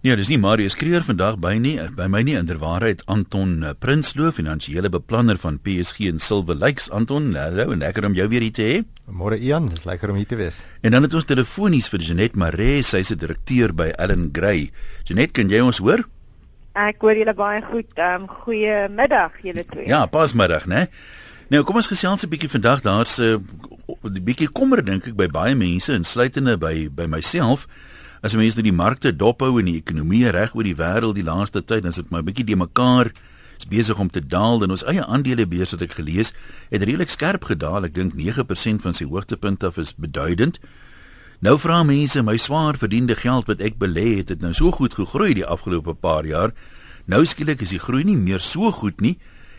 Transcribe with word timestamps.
Ja, 0.00 0.14
dis 0.16 0.30
nie 0.32 0.38
Marius 0.40 0.78
Kreer 0.80 1.02
vandag 1.04 1.34
by 1.44 1.58
nie. 1.60 1.74
By 1.92 2.06
my 2.08 2.22
nie 2.24 2.32
inderwaarheid 2.38 3.02
Anton 3.12 3.58
eh, 3.60 3.74
Prinsloo, 3.76 4.30
finansiële 4.32 4.88
beplanner 4.88 5.36
van 5.36 5.58
PSG 5.60 6.06
en 6.08 6.22
Silver 6.24 6.56
Lakes. 6.56 6.86
Anton, 6.88 7.26
hallo 7.36 7.74
en 7.74 7.84
lekker 7.84 8.06
om 8.08 8.16
jou 8.16 8.24
weer 8.32 8.46
hier 8.46 8.54
te 8.56 8.64
hê. 8.64 8.78
Môre 9.12 9.36
Ian, 9.36 9.68
dis 9.68 9.84
lekker 9.84 10.08
om 10.08 10.16
hier 10.16 10.30
te 10.30 10.38
wees. 10.40 10.62
En 10.80 10.96
dan 10.96 11.04
het 11.04 11.18
ons 11.18 11.28
telefonies 11.28 11.92
vir 11.92 12.06
Jenet 12.06 12.38
Maree, 12.40 12.80
sy 12.80 13.02
is 13.04 13.12
'n 13.12 13.20
direkteur 13.20 13.76
by 13.76 13.90
Allen 13.98 14.30
Gray. 14.32 14.70
Jenet, 15.04 15.34
kan 15.36 15.50
jy 15.52 15.60
ons 15.60 15.82
hoor? 15.84 16.06
Ek 16.72 16.96
hoor 17.04 17.20
julle 17.20 17.34
baie 17.34 17.60
goed. 17.60 17.92
Ehm 17.98 18.22
um, 18.22 18.26
goeiemiddag 18.28 19.36
julle 19.42 19.66
twee. 19.68 19.86
Ja, 19.86 20.06
pasmiddag, 20.06 20.64
né? 20.64 20.88
Nou, 21.50 21.62
kom 21.62 21.76
ons 21.76 21.92
gesels 21.92 22.24
'n 22.24 22.28
bietjie 22.30 22.48
vandag. 22.48 22.80
Daar's 22.80 23.18
'n 23.20 23.36
uh, 23.36 24.20
bietjie 24.24 24.48
kommer 24.48 24.82
dink 24.82 25.06
ek 25.06 25.14
by 25.14 25.28
baie 25.28 25.54
mense, 25.54 25.92
insluitende 25.92 26.56
by 26.56 26.88
by 26.88 27.04
myself. 27.04 27.68
As 28.20 28.34
mense 28.36 28.58
nou 28.58 28.66
die 28.66 28.76
markte 28.76 29.14
dophou 29.16 29.54
en 29.60 29.68
die 29.70 29.78
ekonomie 29.78 30.26
reg 30.28 30.52
oor 30.54 30.66
die 30.66 30.76
wêreld 30.76 31.16
die 31.16 31.24
laaste 31.24 31.62
tyd, 31.64 31.86
dan 31.86 31.94
is 31.94 31.96
dit 31.96 32.10
maar 32.10 32.20
'n 32.20 32.28
bietjie 32.28 32.44
de 32.44 32.56
mekaar 32.56 33.12
is 33.58 33.66
besig 33.68 33.98
om 33.98 34.10
te 34.10 34.20
daal 34.20 34.62
en 34.62 34.70
ons 34.70 34.84
eie 34.84 35.04
aandelebeurs 35.04 35.72
wat 35.72 35.82
ek 35.82 35.94
gelees 35.94 36.32
het 36.70 36.82
redelik 36.82 37.08
skerp 37.08 37.44
gedaal. 37.44 37.84
Ek 37.84 37.94
dink 37.94 38.14
9% 38.14 38.82
van 38.82 38.94
sy 38.94 39.04
hoogtepunt 39.04 39.64
af 39.64 39.78
is 39.78 39.94
beduidend. 39.94 40.60
Nou 41.40 41.58
vra 41.58 41.82
mense 41.82 42.22
my 42.22 42.36
swaar 42.36 42.76
verdiende 42.76 43.16
geld 43.16 43.46
wat 43.46 43.60
ek 43.60 43.78
belê 43.78 44.18
het, 44.20 44.28
het 44.28 44.40
nou 44.40 44.52
so 44.52 44.70
goed 44.70 44.94
gegroei 44.94 45.34
die 45.34 45.46
afgelope 45.46 45.94
paar 45.94 46.26
jaar. 46.26 46.52
Nou 47.06 47.24
skielik 47.24 47.62
is 47.64 47.70
die 47.70 47.80
groei 47.80 48.04
nie 48.04 48.16
meer 48.16 48.40
so 48.40 48.70
goed 48.70 49.00
nie. 49.00 49.18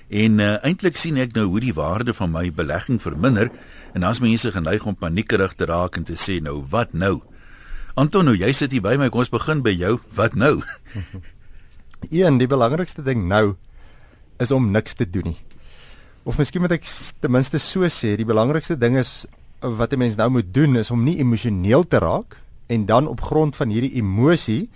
En 0.10 0.40
uh, 0.40 0.58
eintlik 0.62 0.98
sien 0.98 1.18
ek 1.18 1.34
nou 1.34 1.48
hoe 1.48 1.60
die 1.60 1.74
waarde 1.74 2.14
van 2.14 2.32
my 2.32 2.52
belegging 2.52 3.02
verminder 3.02 3.50
en 3.96 4.04
as 4.04 4.20
mense 4.20 4.52
geneig 4.52 4.86
om 4.86 4.96
paniekerig 4.96 5.56
te 5.56 5.66
raak 5.66 5.98
en 5.98 6.04
te 6.04 6.18
sê 6.20 6.42
nou 6.44 6.60
wat 6.70 6.94
nou? 6.94 7.22
Anton, 8.00 8.24
nou 8.24 8.36
jy 8.38 8.54
sit 8.56 8.72
hier 8.72 8.84
by 8.84 8.96
my, 8.96 9.10
kom 9.12 9.20
ons 9.26 9.32
begin 9.32 9.60
by 9.66 9.74
jou. 9.76 9.98
Wat 10.16 10.36
nou? 10.40 10.62
Een, 12.10 12.38
die 12.40 12.48
belangrikste 12.48 13.04
ding 13.04 13.26
nou 13.28 13.58
is 14.42 14.54
om 14.56 14.72
niks 14.72 14.96
te 14.96 15.06
doen 15.06 15.34
nie. 15.34 15.40
Of 16.24 16.38
miskien 16.40 16.64
moet 16.64 16.78
ek 16.78 16.88
ten 17.20 17.34
minste 17.34 17.60
so 17.60 17.88
sê, 17.92 18.16
die 18.16 18.28
belangrikste 18.28 18.78
ding 18.80 18.96
is 19.02 19.26
wat 19.62 19.94
'n 19.94 20.00
mens 20.00 20.16
nou 20.18 20.30
moet 20.30 20.54
doen 20.54 20.76
is 20.76 20.90
om 20.90 21.04
nie 21.04 21.20
emosioneel 21.20 21.84
te 21.84 22.00
raak 22.00 22.38
en 22.70 22.86
dan 22.86 23.08
op 23.08 23.22
grond 23.22 23.56
van 23.56 23.70
hierdie 23.70 23.94
emosie 24.00 24.70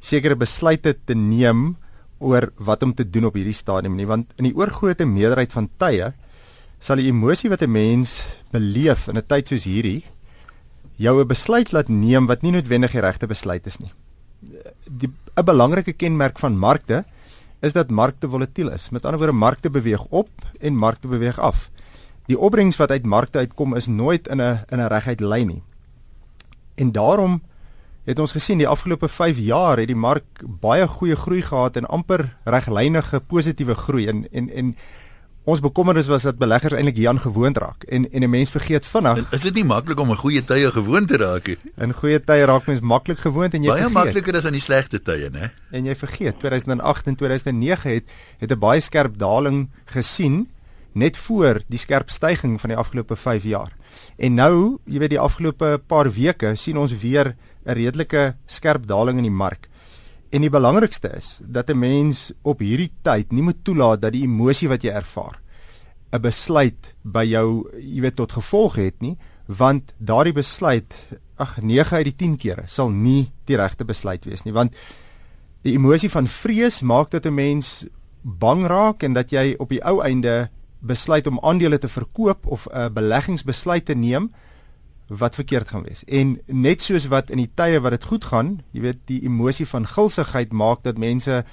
sekere 0.00 0.36
besluite 0.36 0.96
te 1.06 1.14
neem 1.14 1.76
oor 2.18 2.50
wat 2.58 2.82
om 2.82 2.92
te 2.94 3.04
doen 3.04 3.24
op 3.24 3.34
hierdie 3.34 3.56
stadium 3.56 3.96
nie, 3.96 4.06
want 4.06 4.32
in 4.36 4.44
die 4.44 4.56
oorgrootste 4.56 5.06
meerderheid 5.06 5.52
van 5.52 5.70
tye 5.78 6.12
sal 6.80 6.96
die 6.96 7.08
emosie 7.08 7.48
wat 7.48 7.62
'n 7.62 7.72
mens 7.72 8.36
beleef 8.52 9.08
in 9.08 9.16
'n 9.16 9.26
tyd 9.26 9.48
soos 9.48 9.64
hierdie 9.64 10.04
jou 10.96 11.20
'n 11.20 11.26
besluit 11.26 11.72
laat 11.72 11.88
neem 11.88 12.26
wat 12.26 12.42
nie 12.42 12.52
noodwendig 12.52 12.92
die 12.92 13.00
regte 13.00 13.26
besluit 13.26 13.66
is 13.66 13.78
nie. 13.78 13.92
Die 14.90 15.12
'n 15.36 15.44
belangrike 15.44 15.92
kenmerk 15.92 16.38
van 16.38 16.58
markte 16.58 17.04
is 17.60 17.72
dat 17.72 17.90
markte 17.90 18.28
volatiel 18.28 18.70
is. 18.70 18.90
Met 18.90 19.04
ander 19.04 19.18
woorde, 19.18 19.32
markte 19.32 19.70
beweeg 19.70 20.04
op 20.10 20.30
en 20.60 20.76
markte 20.76 21.08
beweeg 21.08 21.38
af. 21.38 21.70
Die 22.26 22.38
opbrengs 22.38 22.76
wat 22.76 22.90
uit 22.90 23.04
markte 23.04 23.38
uitkom 23.38 23.74
is 23.74 23.86
nooit 23.86 24.28
in 24.28 24.40
'n 24.40 24.64
in 24.68 24.78
'n 24.78 24.88
reguit 24.88 25.20
lyn 25.20 25.46
nie. 25.46 25.62
En 26.74 26.92
daarom 26.92 27.42
het 28.04 28.18
ons 28.18 28.32
gesien 28.32 28.58
die 28.58 28.68
afgelope 28.68 29.08
5 29.08 29.38
jaar 29.38 29.78
het 29.78 29.86
die 29.86 29.96
mark 29.96 30.42
baie 30.60 30.86
goeie 30.88 31.16
groei 31.16 31.42
gehad 31.42 31.76
en 31.76 31.86
amper 31.86 32.36
reglynige 32.44 33.20
positiewe 33.20 33.74
groei 33.74 34.06
en 34.06 34.26
en 34.32 34.50
en 34.50 34.76
Ons 35.46 35.60
bekommernis 35.62 36.08
was 36.10 36.24
dat 36.26 36.40
beleggers 36.42 36.74
eintlik 36.74 36.96
hieraan 36.98 37.20
gewoond 37.22 37.58
raak 37.62 37.84
en 37.86 38.08
en 38.10 38.22
'n 38.22 38.30
mens 38.30 38.50
vergeet 38.50 38.86
vinnig. 38.86 39.32
Is 39.32 39.42
dit 39.42 39.54
nie 39.54 39.64
maklik 39.64 40.00
om 40.00 40.10
'n 40.10 40.16
goeie 40.16 40.44
tye 40.44 40.70
gewoond 40.72 41.08
te 41.08 41.16
raak 41.16 41.46
nie? 41.46 41.56
In 41.78 41.92
goeie 41.92 42.24
tye 42.24 42.44
raak 42.44 42.66
mens 42.66 42.80
maklik 42.80 43.18
gewoond 43.18 43.54
en 43.54 43.62
jy 43.62 43.68
baie 43.68 43.82
vergeet. 43.82 43.94
Baie 43.94 44.06
makliker 44.06 44.36
as 44.36 44.44
aan 44.44 44.52
die 44.52 44.60
slegte 44.60 45.02
tye, 45.02 45.30
né? 45.30 45.50
En 45.70 45.84
jy 45.84 45.94
vergeet 45.94 46.38
2008 46.38 47.06
en 47.06 47.16
2009 47.16 47.90
het 47.90 48.10
het 48.38 48.50
'n 48.50 48.58
baie 48.58 48.80
skerp 48.80 49.18
daling 49.18 49.68
gesien 49.84 50.48
net 50.92 51.16
voor 51.16 51.60
die 51.68 51.78
skerp 51.78 52.10
stygings 52.10 52.60
van 52.60 52.70
die 52.70 52.78
afgelope 52.78 53.16
5 53.16 53.42
jaar. 53.44 53.72
En 54.16 54.34
nou, 54.34 54.78
jy 54.84 54.98
weet 54.98 55.10
die 55.10 55.20
afgelope 55.20 55.80
paar 55.86 56.10
weke 56.10 56.54
sien 56.54 56.76
ons 56.76 56.98
weer 56.98 57.36
'n 57.66 57.72
redelike 57.72 58.34
skerp 58.46 58.86
daling 58.86 59.18
in 59.18 59.24
die 59.24 59.38
mark. 59.44 59.68
En 60.30 60.42
die 60.42 60.50
belangrikste 60.50 61.12
is 61.16 61.40
dat 61.42 61.70
'n 61.70 61.78
mens 61.78 62.32
op 62.42 62.58
hierdie 62.58 62.92
tyd 63.02 63.32
nie 63.32 63.42
moet 63.42 63.64
toelaat 63.64 64.00
dat 64.00 64.12
die 64.12 64.22
emosie 64.22 64.68
wat 64.68 64.82
jy 64.82 64.90
ervaar 64.90 65.40
'n 66.12 66.20
besluit 66.20 66.94
by 67.02 67.24
jou, 67.24 67.68
jy 67.78 68.00
weet, 68.00 68.16
tot 68.16 68.32
gevolg 68.32 68.76
het 68.76 69.00
nie, 69.00 69.16
want 69.46 69.94
daardie 69.98 70.32
besluit, 70.32 70.94
ag 71.36 71.60
9 71.62 71.96
uit 71.96 72.04
die 72.04 72.16
10 72.16 72.36
kere 72.36 72.62
sal 72.66 72.90
nie 72.90 73.32
die 73.44 73.56
regte 73.56 73.84
besluit 73.84 74.24
wees 74.24 74.44
nie, 74.44 74.52
want 74.52 74.74
die 75.62 75.74
emosie 75.74 76.10
van 76.10 76.26
vrees 76.26 76.80
maak 76.80 77.10
dat 77.10 77.26
'n 77.26 77.34
mens 77.34 77.86
bang 78.22 78.66
raak 78.66 79.02
en 79.02 79.12
dat 79.12 79.30
jy 79.30 79.54
op 79.58 79.68
die 79.68 79.84
ou 79.84 80.00
einde 80.02 80.50
besluit 80.80 81.26
om 81.26 81.38
aandele 81.42 81.78
te 81.78 81.88
verkoop 81.88 82.46
of 82.46 82.66
'n 82.72 82.92
beleggingsbesluit 82.92 83.84
te 83.84 83.94
neem 83.94 84.30
wat 85.06 85.34
verkeerd 85.34 85.68
gaan 85.68 85.82
wees. 85.82 86.04
En 86.04 86.40
net 86.46 86.82
soos 86.82 87.06
wat 87.06 87.30
in 87.30 87.36
die 87.36 87.50
tye 87.54 87.80
wat 87.80 87.94
dit 87.94 88.04
goed 88.04 88.24
gaan, 88.24 88.60
jy 88.72 88.80
weet 88.80 89.04
die 89.06 89.22
emosie 89.22 89.66
van 89.66 89.86
gulsigheid 89.86 90.52
maak 90.52 90.82
dat 90.82 90.98
mense 90.98 91.44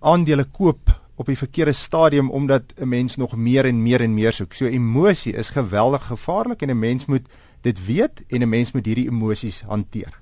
aandele 0.00 0.44
koop 0.44 0.94
op 1.18 1.26
die 1.26 1.38
verkeerde 1.38 1.72
stadium 1.72 2.30
omdat 2.30 2.62
'n 2.78 2.88
mens 2.88 3.16
nog 3.16 3.36
meer 3.36 3.64
en 3.64 3.82
meer 3.82 4.00
en 4.00 4.14
meer 4.14 4.32
soek. 4.32 4.52
So 4.52 4.66
emosie 4.66 5.32
is 5.32 5.48
geweldig 5.48 6.06
gevaarlik 6.06 6.62
en 6.62 6.70
'n 6.70 6.78
mens 6.78 7.06
moet 7.06 7.26
dit 7.60 7.86
weet 7.86 8.22
en 8.28 8.42
'n 8.42 8.48
mens 8.48 8.72
moet 8.72 8.86
hierdie 8.86 9.08
emosies 9.08 9.62
hanteer. 9.66 10.20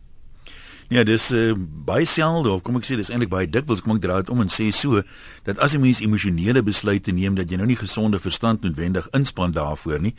Ja, 0.89 1.03
dis 1.03 1.33
uh, 1.35 1.53
baie 1.59 2.07
selde 2.07 2.53
of 2.55 2.63
kom 2.63 2.77
ek 2.79 2.87
sê 2.87 2.95
dis 2.99 3.09
eintlik 3.11 3.31
baie 3.33 3.49
dikwels 3.51 3.83
kom 3.83 3.97
ek 3.97 4.05
draai 4.05 4.21
dit 4.23 4.31
om 4.31 4.45
en 4.45 4.51
sê 4.53 4.69
so 4.71 5.01
dat 5.47 5.59
as 5.59 5.75
jy 5.75 5.81
mens 5.83 6.01
emosionele 6.05 6.63
besluite 6.63 7.11
neem 7.15 7.35
dat 7.35 7.51
jy 7.51 7.59
nou 7.59 7.67
nie 7.67 7.79
gesonde 7.81 8.21
verstand 8.23 8.63
noodwendig 8.63 9.09
inspann 9.17 9.55
daarvoor 9.57 10.05
nie. 10.05 10.15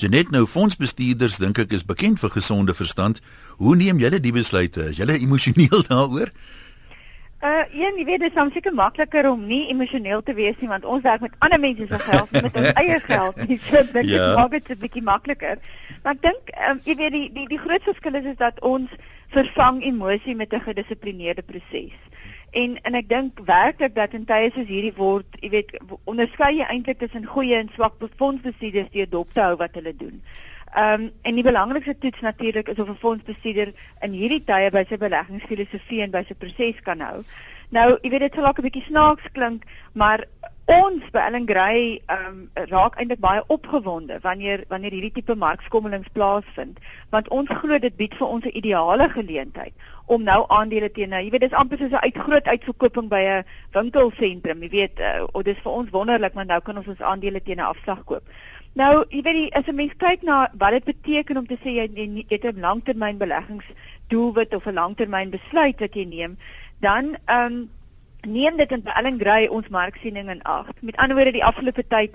Janet 0.00 0.32
nou 0.34 0.44
fondsbestuurders 0.44 1.40
dink 1.40 1.62
ek 1.64 1.72
is 1.72 1.86
bekend 1.88 2.20
vir 2.20 2.34
gesonde 2.36 2.76
verstand. 2.76 3.22
Hoe 3.56 3.72
neem 3.76 4.00
julle 4.00 4.20
die 4.20 4.32
besluite? 4.36 4.90
Is 4.92 5.00
julle 5.00 5.16
emosioneel 5.16 5.86
daaroor? 5.88 6.32
Uh 7.40 7.64
een, 7.72 7.96
jy 7.96 8.04
weet 8.04 8.20
dit 8.20 8.28
is 8.28 8.36
soms 8.36 8.52
seker 8.52 8.74
makliker 8.76 9.24
om 9.30 9.46
nie 9.48 9.70
emosioneel 9.72 10.20
te 10.20 10.34
wees 10.36 10.58
nie 10.60 10.68
want 10.68 10.84
ons 10.84 11.06
werk 11.06 11.22
met 11.24 11.38
ander 11.40 11.60
mense 11.62 11.86
se 11.88 12.00
geld, 12.04 12.34
met 12.36 12.50
ons 12.52 12.74
eie 12.82 12.98
geld. 13.06 13.38
Dit 13.48 13.62
so 13.64 13.80
dit 13.94 14.10
ja. 14.12 14.34
maak 14.36 14.52
dit 14.52 14.68
'n 14.68 14.76
bietjie 14.82 15.02
makliker. 15.02 15.56
Maar 16.02 16.18
ek 16.18 16.22
dink 16.28 16.52
um, 16.68 16.82
jy 16.84 16.96
weet 17.00 17.16
die 17.16 17.30
die 17.32 17.46
die 17.48 17.62
groot 17.64 17.88
verskil 17.88 18.20
is 18.20 18.28
is 18.34 18.36
dat 18.36 18.60
ons 18.60 18.92
vervang 19.30 19.82
emosie 19.82 20.34
met 20.34 20.52
'n 20.52 20.60
gedissiplineerde 20.60 21.42
proses. 21.42 21.96
En 22.50 22.82
en 22.82 22.94
ek 22.94 23.08
dink 23.08 23.38
werklik 23.44 23.94
dat 23.94 24.12
in 24.12 24.24
tye 24.24 24.50
soos 24.54 24.66
hierdie 24.66 24.94
word, 24.96 25.26
jy 25.40 25.50
weet, 25.50 25.80
onderskei 26.04 26.56
jy 26.56 26.66
eintlik 26.66 26.98
tussen 26.98 27.26
goeie 27.26 27.54
en 27.56 27.70
swak 27.74 27.94
fondsbestuurders 28.16 28.90
die 28.90 29.08
dop 29.08 29.32
te 29.32 29.40
hou 29.40 29.56
wat 29.56 29.74
hulle 29.74 29.96
doen. 29.96 30.22
Ehm 30.74 31.02
um, 31.02 31.10
en 31.22 31.34
die 31.34 31.42
belangrikste 31.42 31.98
toets 31.98 32.20
natuurlik 32.20 32.68
is 32.68 32.78
of 32.78 32.88
'n 32.88 33.02
fondsbestuurder 33.02 33.72
in 34.00 34.12
hierdie 34.12 34.44
tye 34.44 34.70
by 34.70 34.84
sy 34.88 34.96
beleggingsfilosofie 34.96 36.02
en 36.02 36.10
by 36.10 36.24
sy 36.28 36.34
proses 36.34 36.80
kan 36.82 37.00
hou. 37.00 37.22
Nou, 37.70 37.98
jy 38.02 38.10
weet 38.10 38.20
dit 38.20 38.34
sal 38.34 38.42
dalk 38.42 38.58
'n 38.58 38.62
bietjie 38.62 38.86
snaaks 38.86 39.30
klink, 39.32 39.64
maar 39.92 40.24
ons 40.70 41.02
by 41.10 41.22
Ellen 41.26 41.46
Gray 41.48 41.98
um, 42.14 42.42
raak 42.70 42.94
eintlik 43.00 43.18
baie 43.22 43.40
opgewonde 43.50 44.20
wanneer 44.22 44.62
wanneer 44.70 44.94
hierdie 44.94 45.16
tipe 45.16 45.34
markskommelings 45.34 46.10
plaasvind 46.14 46.78
want 47.14 47.30
ons 47.34 47.50
glo 47.62 47.78
dit 47.82 47.96
bied 47.98 48.14
vir 48.18 48.28
ons 48.28 48.44
'n 48.44 48.54
ideale 48.60 49.08
geleentheid 49.10 49.74
om 50.06 50.22
nou 50.22 50.44
aandele 50.48 50.90
teen 50.90 51.10
nou 51.10 51.22
jy 51.24 51.32
weet 51.34 51.46
dis 51.46 51.58
amper 51.62 51.78
soos 51.78 51.90
'n 51.90 52.04
uitgroot 52.06 52.46
uitverkoping 52.46 53.08
by 53.10 53.22
'n 53.22 53.44
winkelsentrum 53.74 54.62
jy 54.62 54.70
weet 54.70 55.00
uh, 55.00 55.26
oh, 55.32 55.42
dis 55.42 55.58
vir 55.64 55.72
ons 55.72 55.90
wonderlik 55.90 56.34
want 56.34 56.48
nou 56.48 56.60
kan 56.60 56.78
ons 56.78 56.86
ons 56.94 57.02
aandele 57.02 57.42
teen 57.42 57.58
'n 57.58 57.72
afslag 57.72 58.04
koop. 58.04 58.22
Nou 58.74 59.04
jy 59.10 59.22
weet 59.22 59.34
die, 59.34 59.54
as 59.54 59.66
'n 59.66 59.74
mens 59.74 59.94
kyk 59.98 60.22
na 60.22 60.48
wat 60.54 60.70
dit 60.70 60.84
beteken 60.84 61.36
om 61.36 61.46
te 61.46 61.58
sê 61.64 61.74
jy, 61.82 61.90
jy 61.94 62.24
het 62.28 62.44
'n 62.44 62.60
langtermynbeleggingsdoelwit 62.60 64.54
of 64.54 64.66
'n 64.66 64.74
langtermyn 64.74 65.30
besluit 65.30 65.80
wat 65.80 65.94
jy 65.94 66.04
neem 66.04 66.38
dan 66.78 67.16
ehm 67.26 67.52
um, 67.52 67.70
neem 68.26 68.56
dit 68.56 68.70
in 68.72 68.84
Ellen 68.84 69.18
Gray 69.20 69.46
ons 69.46 69.68
marksiening 69.68 70.28
in 70.30 70.42
ag. 70.42 70.66
Met 70.80 70.96
ander 70.96 71.16
woorde 71.16 71.32
die 71.32 71.44
afgelope 71.44 71.86
tyd 71.86 72.14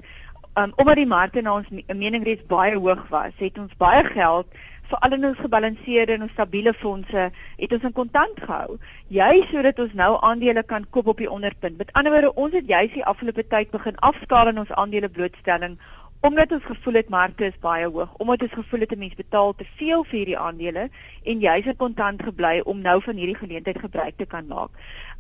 um, 0.54 0.72
omdat 0.75 0.96
die 0.96 1.10
markte 1.10 1.42
na 1.42 1.56
ons 1.56 1.68
mening 1.88 2.24
reeds 2.24 2.46
baie 2.48 2.78
hoog 2.78 3.07
was, 3.10 3.34
het 3.38 3.57
ons 3.57 3.74
baie 3.78 4.04
geld 4.04 4.48
veral 4.86 5.16
in 5.18 5.25
ons 5.25 5.40
gebalanseerde 5.42 6.13
en 6.13 6.28
ons 6.28 6.31
stabiele 6.31 6.74
fondse 6.78 7.30
het 7.57 7.74
ons 7.74 7.88
in 7.90 7.94
kontant 7.98 8.38
gehou. 8.38 8.78
Juist 9.07 9.50
sodat 9.50 9.80
ons 9.81 9.94
nou 9.98 10.12
aandele 10.22 10.63
kan 10.63 10.86
koop 10.90 11.07
op 11.13 11.22
die 11.24 11.31
onderpunt. 11.31 11.78
Met 11.78 11.94
ander 11.98 12.13
woorde, 12.13 12.34
ons 12.34 12.54
het 12.54 12.69
juist 12.69 12.94
die 12.94 13.06
afgelope 13.06 13.48
tyd 13.50 13.72
begin 13.74 13.98
afskaal 14.10 14.54
in 14.54 14.62
ons 14.62 14.74
aandele 14.78 15.10
blootstelling 15.10 15.80
omdat 16.25 16.51
ons 16.51 16.63
gevoel 16.66 16.94
het 16.98 17.10
markte 17.13 17.46
is 17.46 17.58
baie 17.62 17.86
hoog, 17.86 18.13
omdat 18.18 18.42
ons 18.42 18.54
gevoel 18.58 18.80
het 18.80 18.92
'n 18.92 19.00
mens 19.00 19.13
betaal 19.13 19.54
te 19.56 19.66
veel 19.78 20.04
vir 20.04 20.18
hierdie 20.18 20.38
aandele 20.38 20.90
en 21.24 21.40
juist 21.40 21.66
het 21.66 21.78
kontant 21.78 22.24
gebly 22.24 22.62
om 22.66 22.81
nou 22.81 23.01
van 23.01 23.16
hierdie 23.16 23.36
geleentheid 23.36 23.80
gebruik 23.80 24.18
te 24.18 24.25
kan 24.25 24.48
maak. 24.48 24.69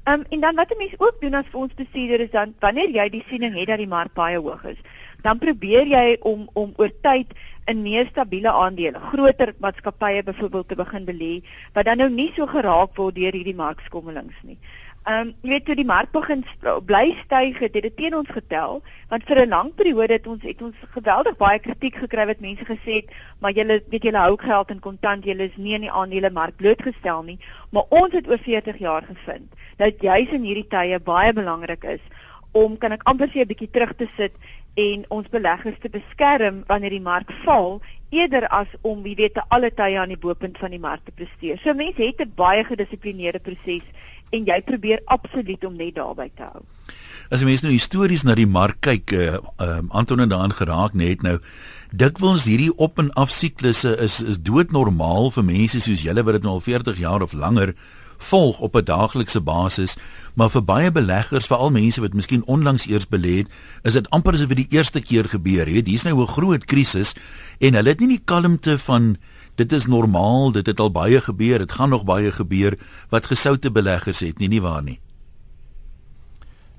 Um, 0.07 0.21
en 0.29 0.39
dan 0.39 0.55
wat 0.55 0.69
'n 0.71 0.77
mens 0.77 0.93
ook 0.97 1.17
doen 1.19 1.33
as 1.33 1.49
fondsbestuurder 1.49 2.19
is 2.19 2.29
dan 2.31 2.53
wanneer 2.59 2.89
jy 2.89 3.09
die 3.09 3.23
siening 3.27 3.57
het 3.57 3.67
dat 3.67 3.77
die 3.77 3.87
mark 3.87 4.13
baie 4.13 4.37
hoog 4.37 4.63
is, 4.63 4.77
dan 5.21 5.37
probeer 5.37 5.87
jy 5.87 6.17
om 6.21 6.49
om 6.53 6.73
oor 6.75 6.91
tyd 7.01 7.27
in 7.65 7.81
meer 7.81 8.07
stabiele 8.07 8.51
aandele, 8.51 8.99
groter 8.99 9.53
maatskappye 9.57 10.23
byvoorbeeld 10.23 10.67
te 10.67 10.75
begin 10.75 11.05
belê 11.05 11.41
wat 11.73 11.85
dan 11.85 11.97
nou 11.97 12.09
nie 12.09 12.31
so 12.35 12.45
geraak 12.45 12.93
word 12.95 13.15
deur 13.15 13.33
hierdie 13.33 13.55
markskommelings 13.55 14.37
nie. 14.43 14.57
Ehm 15.05 15.27
um, 15.27 15.33
jy 15.45 15.49
weet 15.51 15.65
toe 15.65 15.75
die 15.77 15.85
mark 15.85 16.09
begin 16.15 16.39
bly 16.89 17.11
styg 17.19 17.59
het, 17.61 17.75
het 17.77 17.83
dit 17.85 17.95
teen 17.97 18.15
ons 18.17 18.29
getel 18.33 18.79
want 19.11 19.27
vir 19.29 19.41
'n 19.41 19.49
lang 19.49 19.67
periode 19.77 20.13
het 20.13 20.27
ons 20.27 20.41
het 20.41 20.61
ons 20.65 20.75
geweldig 20.95 21.37
baie 21.37 21.59
kritiek 21.59 21.95
gekry 21.95 22.25
wat 22.25 22.41
mense 22.41 22.65
gesê 22.65 22.95
het 22.95 23.11
maar 23.39 23.53
julle 23.53 23.83
weet 23.91 24.07
julle 24.09 24.23
hou 24.23 24.35
geld 24.37 24.71
in 24.71 24.79
kontant 24.79 25.23
julle 25.23 25.45
is 25.45 25.57
nie 25.57 25.75
in 25.75 25.85
die 25.85 25.91
aandele 25.91 26.31
mark 26.31 26.55
blootgestel 26.57 27.21
nie. 27.23 27.37
Maar 27.69 27.83
ons 27.89 28.13
het 28.13 28.27
oor 28.27 28.41
40 28.41 28.77
jaar 28.77 29.05
gevind 29.05 29.53
dat 29.77 30.01
juis 30.01 30.29
in 30.29 30.43
hierdie 30.43 30.67
tye 30.69 30.99
baie 30.99 31.33
belangrik 31.33 31.83
is 31.83 32.01
om 32.51 32.77
kan 32.77 32.91
ek 32.91 33.05
amper 33.05 33.29
sê 33.29 33.45
'n 33.45 33.51
bietjie 33.53 33.69
terug 33.69 33.93
te 33.95 34.07
sit 34.17 34.33
en 34.73 35.05
ons 35.09 35.29
beleggers 35.29 35.77
te 35.81 35.89
beskerm 35.89 36.63
wanneer 36.67 36.89
die 36.89 37.07
mark 37.13 37.31
val 37.45 37.81
eerder 38.15 38.47
as 38.47 38.71
om 38.81 39.03
wie 39.03 39.15
weet 39.19 39.35
te 39.37 39.43
alle 39.53 39.71
tye 39.75 39.99
aan 39.99 40.13
die 40.13 40.21
bopunt 40.21 40.57
van 40.61 40.73
die 40.73 40.81
mark 40.81 41.03
te 41.05 41.13
presteer. 41.15 41.59
So 41.63 41.73
mense 41.73 42.01
het 42.01 42.21
'n 42.21 42.31
baie 42.35 42.63
gedissiplineerde 42.63 43.39
proses 43.39 43.83
en 44.31 44.45
jy 44.45 44.61
probeer 44.61 45.01
absoluut 45.05 45.65
om 45.65 45.75
net 45.75 45.95
daarby 45.95 46.29
te 46.35 46.43
hou. 46.43 46.63
As 47.29 47.41
jy 47.41 47.47
mens 47.49 47.63
nou 47.65 47.71
histories 47.73 48.23
na 48.23 48.35
die 48.35 48.47
mark 48.47 48.81
kyk, 48.85 49.11
uh, 49.11 49.39
uh, 49.61 49.79
Anton 49.89 50.19
het 50.19 50.29
daaraan 50.29 50.53
geraak 50.53 50.93
net 50.93 51.23
nou. 51.25 51.39
Dikwels 51.91 52.45
hierdie 52.45 52.71
op 52.77 52.99
en 52.99 53.11
af 53.13 53.31
siklusse 53.31 53.95
is 54.03 54.21
is 54.21 54.41
doodnormaal 54.41 55.31
vir 55.31 55.43
mense 55.43 55.79
soos 55.79 56.03
julle 56.05 56.23
wat 56.23 56.33
dit 56.33 56.43
nou 56.43 56.57
al 56.57 56.65
40 56.65 56.97
jaar 56.97 57.21
of 57.21 57.33
langer 57.33 57.73
volg 58.29 58.59
op 58.59 58.75
'n 58.75 58.83
daaglikse 58.85 59.41
basis, 59.41 59.97
maar 60.33 60.49
vir 60.49 60.63
baie 60.63 60.91
beleggers, 60.91 61.47
veral 61.47 61.71
mense 61.71 62.01
wat 62.01 62.13
miskien 62.13 62.45
onlangs 62.45 62.87
eers 62.87 63.07
belê 63.07 63.37
het, 63.37 63.47
is 63.83 63.93
dit 63.93 64.09
amper 64.09 64.33
asof 64.33 64.47
dit 64.47 64.57
die 64.57 64.77
eerste 64.77 65.01
keer 65.01 65.29
gebeur 65.29 65.67
het. 65.67 65.87
Hier's 65.87 66.03
nou 66.03 66.21
'n 66.21 66.27
groot 66.27 66.65
krisis 66.65 67.15
en 67.59 67.73
hulle 67.73 67.89
het 67.89 67.99
nie 67.99 68.17
die 68.17 68.25
kalmte 68.25 68.79
van 68.79 69.17
dit 69.55 69.71
is 69.71 69.85
normaal, 69.85 70.51
dit 70.51 70.65
het 70.65 70.79
al 70.79 70.91
baie 70.91 71.21
gebeur, 71.21 71.59
dit 71.59 71.71
gaan 71.71 71.89
nog 71.89 72.03
baie 72.03 72.31
gebeur 72.31 72.77
wat 73.09 73.25
gesoute 73.25 73.71
beleggers 73.71 74.19
het 74.19 74.39
nie 74.39 74.47
nie 74.47 74.61
waar 74.61 74.83
nie. 74.83 74.99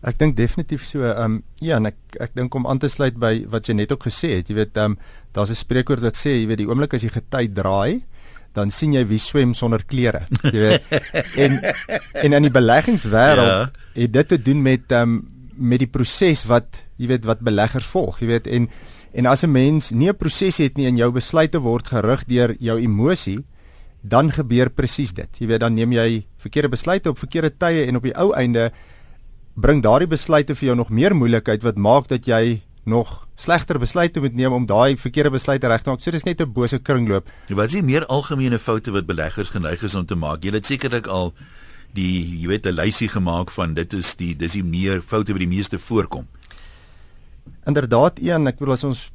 Ek 0.07 0.19
dink 0.19 0.37
definitief 0.37 0.85
so. 0.85 1.03
Ehm 1.03 1.25
um, 1.25 1.43
ja, 1.59 1.81
ek 1.81 1.97
ek 2.21 2.35
dink 2.35 2.55
om 2.55 2.67
aan 2.67 2.79
te 2.79 2.89
sluit 2.89 3.17
by 3.17 3.47
wat 3.49 3.67
jy 3.67 3.75
net 3.75 3.93
ook 3.93 4.05
gesê 4.07 4.37
het, 4.37 4.49
jy 4.49 4.55
weet 4.55 4.77
ehm 4.77 4.93
um, 4.93 4.99
daar's 5.33 5.51
'n 5.51 5.63
spreekwoord 5.65 6.01
wat 6.01 6.17
sê, 6.17 6.37
jy 6.37 6.47
weet 6.47 6.59
die 6.59 6.69
oomblik 6.69 6.95
as 6.95 7.03
jy 7.03 7.09
gety 7.09 7.49
draai, 7.49 8.05
dan 8.57 8.73
sien 8.73 8.97
jy 8.97 9.05
wie 9.07 9.21
swem 9.21 9.55
sonder 9.55 9.85
klere, 9.85 10.25
jy 10.43 10.59
weet. 10.59 10.93
en 11.45 11.61
en 12.25 12.33
in 12.41 12.49
die 12.49 12.55
beleggingswêreld 12.55 13.53
ja. 13.53 13.71
het 14.01 14.13
dit 14.13 14.29
te 14.29 14.41
doen 14.43 14.63
met 14.65 14.93
um, 14.97 15.21
met 15.57 15.81
die 15.81 15.89
proses 15.89 16.45
wat 16.49 16.83
jy 16.97 17.09
weet 17.13 17.25
wat 17.29 17.45
beleggers 17.45 17.87
volg, 17.89 18.21
jy 18.21 18.33
weet 18.35 18.47
en 18.49 18.69
En 19.17 19.27
as 19.27 19.43
'n 19.43 19.51
mens 19.51 19.91
nie 19.91 20.09
'n 20.09 20.17
proses 20.17 20.57
het 20.57 20.77
nie 20.77 20.87
en 20.87 20.97
jou 20.97 21.11
besluite 21.11 21.59
word 21.59 21.89
gerig 21.89 22.25
deur 22.25 22.57
jou 22.59 22.79
emosie, 22.81 23.45
dan 24.03 24.33
gebeur 24.33 24.71
presies 24.71 25.13
dit. 25.13 25.29
Jy 25.39 25.47
weet, 25.47 25.61
dan 25.61 25.75
neem 25.75 25.93
jy 25.93 26.27
verkeerde 26.37 26.69
besluite 26.69 27.09
op 27.09 27.19
verkeerde 27.19 27.57
tye 27.57 27.87
en 27.87 27.97
op 27.97 28.03
die 28.03 28.17
ou 28.17 28.33
einde 28.35 28.73
bring 29.55 29.83
daardie 29.83 30.09
besluite 30.09 30.55
vir 30.55 30.67
jou 30.67 30.77
nog 30.77 30.91
meer 30.91 31.17
moeilikheid 31.17 31.63
wat 31.63 31.77
maak 31.77 32.09
dat 32.09 32.27
jy 32.27 32.63
nog 32.87 33.27
slegter 33.35 33.79
besluite 33.83 34.21
moet 34.23 34.35
neem 34.35 34.53
om 34.53 34.67
daai 34.67 34.97
verkeerde 34.97 35.31
besluite 35.35 35.67
reg 35.67 35.83
te 35.83 35.91
maak. 35.91 36.01
So 36.01 36.11
dis 36.15 36.25
net 36.25 36.41
'n 36.41 36.53
bose 36.53 36.79
kringloop. 36.79 37.29
Wat 37.49 37.67
is 37.67 37.73
die 37.73 37.83
meer 37.83 38.07
algemene 38.07 38.59
foute 38.59 38.91
wat 38.93 39.07
beleggers 39.07 39.51
geneig 39.51 39.83
is 39.83 39.95
om 39.95 40.07
te 40.07 40.15
maak? 40.15 40.45
Jy 40.45 40.53
het 40.53 40.67
sekerlik 40.67 41.07
al 41.07 41.35
die 41.95 42.41
jy 42.41 42.49
weet 42.49 42.67
'n 42.67 42.75
lysie 42.75 43.09
gemaak 43.09 43.51
van 43.51 43.75
dit 43.75 43.93
is 43.93 44.15
die 44.15 44.37
dis 44.37 44.53
die 44.53 44.65
meer 44.65 45.03
foute 45.03 45.33
wat 45.33 45.41
die 45.41 45.49
meeste 45.57 45.79
voorkom. 45.79 46.27
Inderdaad 47.67 48.19
een, 48.19 48.47
ek 48.47 48.59
bedoel 48.59 48.73
as 48.73 48.85
ons 48.85 49.11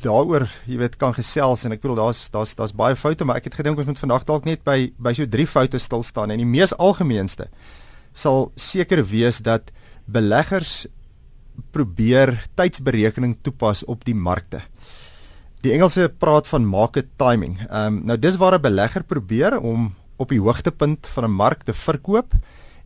daaroor, 0.00 0.48
jy 0.66 0.78
weet, 0.78 0.96
kan 0.96 1.14
gesels 1.14 1.64
en 1.64 1.72
ek 1.72 1.80
bedoel 1.80 1.96
daar's 1.96 2.30
daar's 2.30 2.54
daar's 2.54 2.72
baie 2.72 2.96
foute, 2.96 3.24
maar 3.24 3.36
ek 3.36 3.44
het 3.44 3.54
gedink 3.54 3.78
ons 3.78 3.86
moet 3.86 3.98
vandag 3.98 4.24
dalk 4.24 4.44
net 4.44 4.64
by 4.64 4.92
by 4.98 5.12
so 5.12 5.26
drie 5.26 5.46
foute 5.46 5.78
stil 5.78 6.02
staan 6.02 6.30
en 6.30 6.38
die 6.38 6.46
mees 6.46 6.72
algemeenste 6.76 7.48
sal 8.12 8.50
seker 8.56 9.04
wees 9.06 9.38
dat 9.38 9.70
beleggers 10.06 10.86
probeer 11.70 12.34
tydsberekening 12.54 13.36
toepas 13.42 13.84
op 13.84 14.04
die 14.04 14.14
markte. 14.14 14.60
Die 15.60 15.72
Engelse 15.72 16.08
praat 16.08 16.48
van 16.48 16.64
market 16.64 17.08
timing. 17.16 17.58
Ehm 17.68 17.86
um, 17.86 18.04
nou 18.04 18.18
dis 18.18 18.36
waar 18.36 18.58
'n 18.58 18.62
belegger 18.62 19.04
probeer 19.04 19.58
om 19.60 19.94
op 20.16 20.28
die 20.28 20.40
hoogtepunt 20.40 21.06
van 21.06 21.24
'n 21.24 21.36
mark 21.36 21.62
te 21.62 21.72
verkoop 21.72 22.32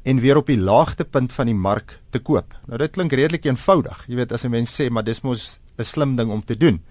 en 0.02 0.20
weer 0.20 0.36
op 0.36 0.46
die 0.46 0.58
laagtepunt 0.58 1.32
van 1.32 1.46
die 1.46 1.54
mark 1.54 2.00
te 2.10 2.18
koop. 2.18 2.54
Nou 2.66 2.78
dit 2.78 2.90
klink 2.90 3.12
redelik 3.12 3.44
eenvoudig. 3.44 4.04
Jy 4.08 4.16
weet 4.16 4.32
as 4.32 4.44
'n 4.44 4.50
mens 4.50 4.72
sê 4.80 4.90
maar 4.90 5.04
dis 5.04 5.22
mos 5.22 5.60
'n 5.78 5.84
slim 5.84 6.16
ding 6.16 6.30
om 6.30 6.44
te 6.44 6.56
doen. 6.56 6.82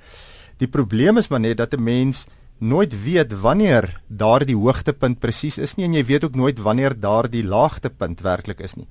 Die 0.57 0.67
probleem 0.67 1.17
is 1.17 1.27
maar 1.27 1.39
net 1.39 1.57
dat 1.57 1.73
'n 1.73 1.83
mens 1.83 2.27
nooit 2.57 3.03
weet 3.03 3.33
wanneer 3.33 4.01
daardie 4.07 4.55
hoogtepunt 4.55 5.19
presies 5.19 5.57
is 5.57 5.75
nie 5.75 5.85
en 5.85 5.93
jy 5.93 6.05
weet 6.05 6.23
ook 6.23 6.35
nooit 6.35 6.59
wanneer 6.59 6.99
daardie 6.99 7.43
laagtepunt 7.43 8.21
werklik 8.21 8.59
is 8.59 8.75
nie. 8.75 8.87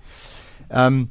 Ehm 0.68 0.86
um, 0.86 1.10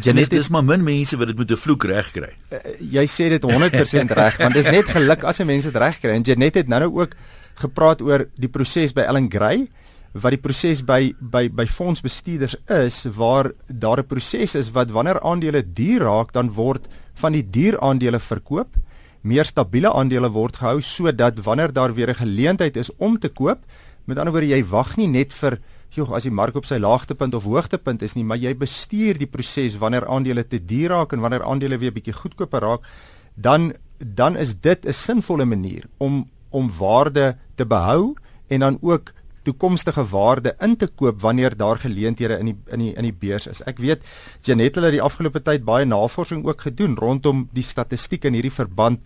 Janet 0.00 0.30
dis 0.30 0.48
maar 0.48 0.64
min 0.64 0.82
mense 0.82 1.16
wat 1.16 1.26
dit 1.26 1.38
met 1.38 1.50
'n 1.50 1.56
vloek 1.56 1.84
reg 1.84 2.10
kry. 2.12 2.32
Uh, 2.50 2.58
jy 2.78 3.06
sê 3.06 3.28
dit 3.28 3.42
100% 3.42 4.10
reg 4.10 4.36
want 4.36 4.54
dis 4.54 4.70
net 4.70 4.86
geluk 4.86 5.24
as 5.24 5.40
'n 5.40 5.46
mens 5.46 5.64
dit 5.64 5.76
reg 5.76 6.00
kry. 6.00 6.10
En 6.10 6.22
Janet 6.22 6.54
het 6.54 6.68
nou-nou 6.68 7.00
ook 7.00 7.14
gepraat 7.54 8.02
oor 8.02 8.28
die 8.36 8.48
proses 8.48 8.92
by 8.92 9.02
Ellen 9.02 9.30
Gray 9.30 9.68
wat 10.12 10.34
die 10.34 10.40
proses 10.40 10.82
by 10.84 11.14
by 11.20 11.48
by 11.48 11.64
fondsbestuurders 11.66 12.56
is 12.68 13.04
waar 13.16 13.52
daar 13.66 13.98
'n 13.98 14.06
proses 14.06 14.54
is 14.54 14.70
wat 14.70 14.90
wanneer 14.90 15.20
aandele 15.20 15.62
duur 15.62 16.00
raak 16.00 16.32
dan 16.32 16.52
word 16.52 16.88
van 17.14 17.32
die 17.32 17.50
duur 17.50 17.80
aandele 17.80 18.20
verkoop 18.20 18.76
meer 19.22 19.44
stabiele 19.44 19.92
aandele 19.92 20.28
word 20.28 20.56
gehou 20.56 20.80
sodat 20.80 21.38
wanneer 21.44 21.72
daar 21.72 21.94
weer 21.94 22.10
'n 22.10 22.14
geleentheid 22.14 22.76
is 22.76 22.90
om 22.98 23.18
te 23.18 23.28
koop 23.28 23.58
met 24.04 24.18
ander 24.18 24.32
woorde 24.32 24.48
jy 24.48 24.64
wag 24.64 24.96
nie 24.96 25.08
net 25.08 25.32
vir 25.32 25.58
joh 25.96 26.14
as 26.16 26.24
die 26.24 26.32
mark 26.32 26.56
op 26.56 26.66
sy 26.66 26.78
laagtepunt 26.80 27.34
of 27.34 27.44
hoogtepunt 27.44 28.02
is 28.02 28.14
nie 28.16 28.24
maar 28.24 28.40
jy 28.40 28.54
bestuur 28.58 29.18
die 29.18 29.30
proses 29.30 29.78
wanneer 29.78 30.08
aandele 30.08 30.44
te 30.44 30.58
duur 30.58 30.90
raak 30.90 31.12
en 31.12 31.20
wanneer 31.20 31.44
aandele 31.44 31.78
weer 31.78 31.92
bietjie 31.92 32.16
goedkoper 32.16 32.60
raak 32.60 32.86
dan 33.34 33.72
dan 33.98 34.36
is 34.36 34.54
dit 34.60 34.86
'n 34.86 34.92
sinvolle 34.92 35.44
manier 35.44 35.84
om 35.98 36.28
om 36.50 36.70
waarde 36.78 37.36
te 37.56 37.66
behou 37.66 38.14
en 38.48 38.60
dan 38.60 38.78
ook 38.80 39.12
toekomstige 39.42 40.04
waarde 40.04 40.54
in 40.60 40.76
te 40.76 40.86
koop 40.86 41.20
wanneer 41.20 41.56
daar 41.56 41.78
geleenthede 41.78 42.38
in 42.38 42.44
die 42.44 42.56
in 42.66 42.78
die 42.78 42.92
in 42.94 43.02
die 43.02 43.14
beurs 43.14 43.46
is. 43.46 43.62
Ek 43.66 43.78
weet 43.78 44.04
Janet 44.42 44.74
hulle 44.78 44.90
die 44.90 45.02
afgelope 45.02 45.42
tyd 45.42 45.64
baie 45.64 45.84
navorsing 45.84 46.44
ook 46.46 46.60
gedoen 46.60 46.96
rondom 46.96 47.48
die 47.52 47.66
statistiek 47.66 48.24
in 48.24 48.38
hierdie 48.38 48.54
verband 48.54 49.00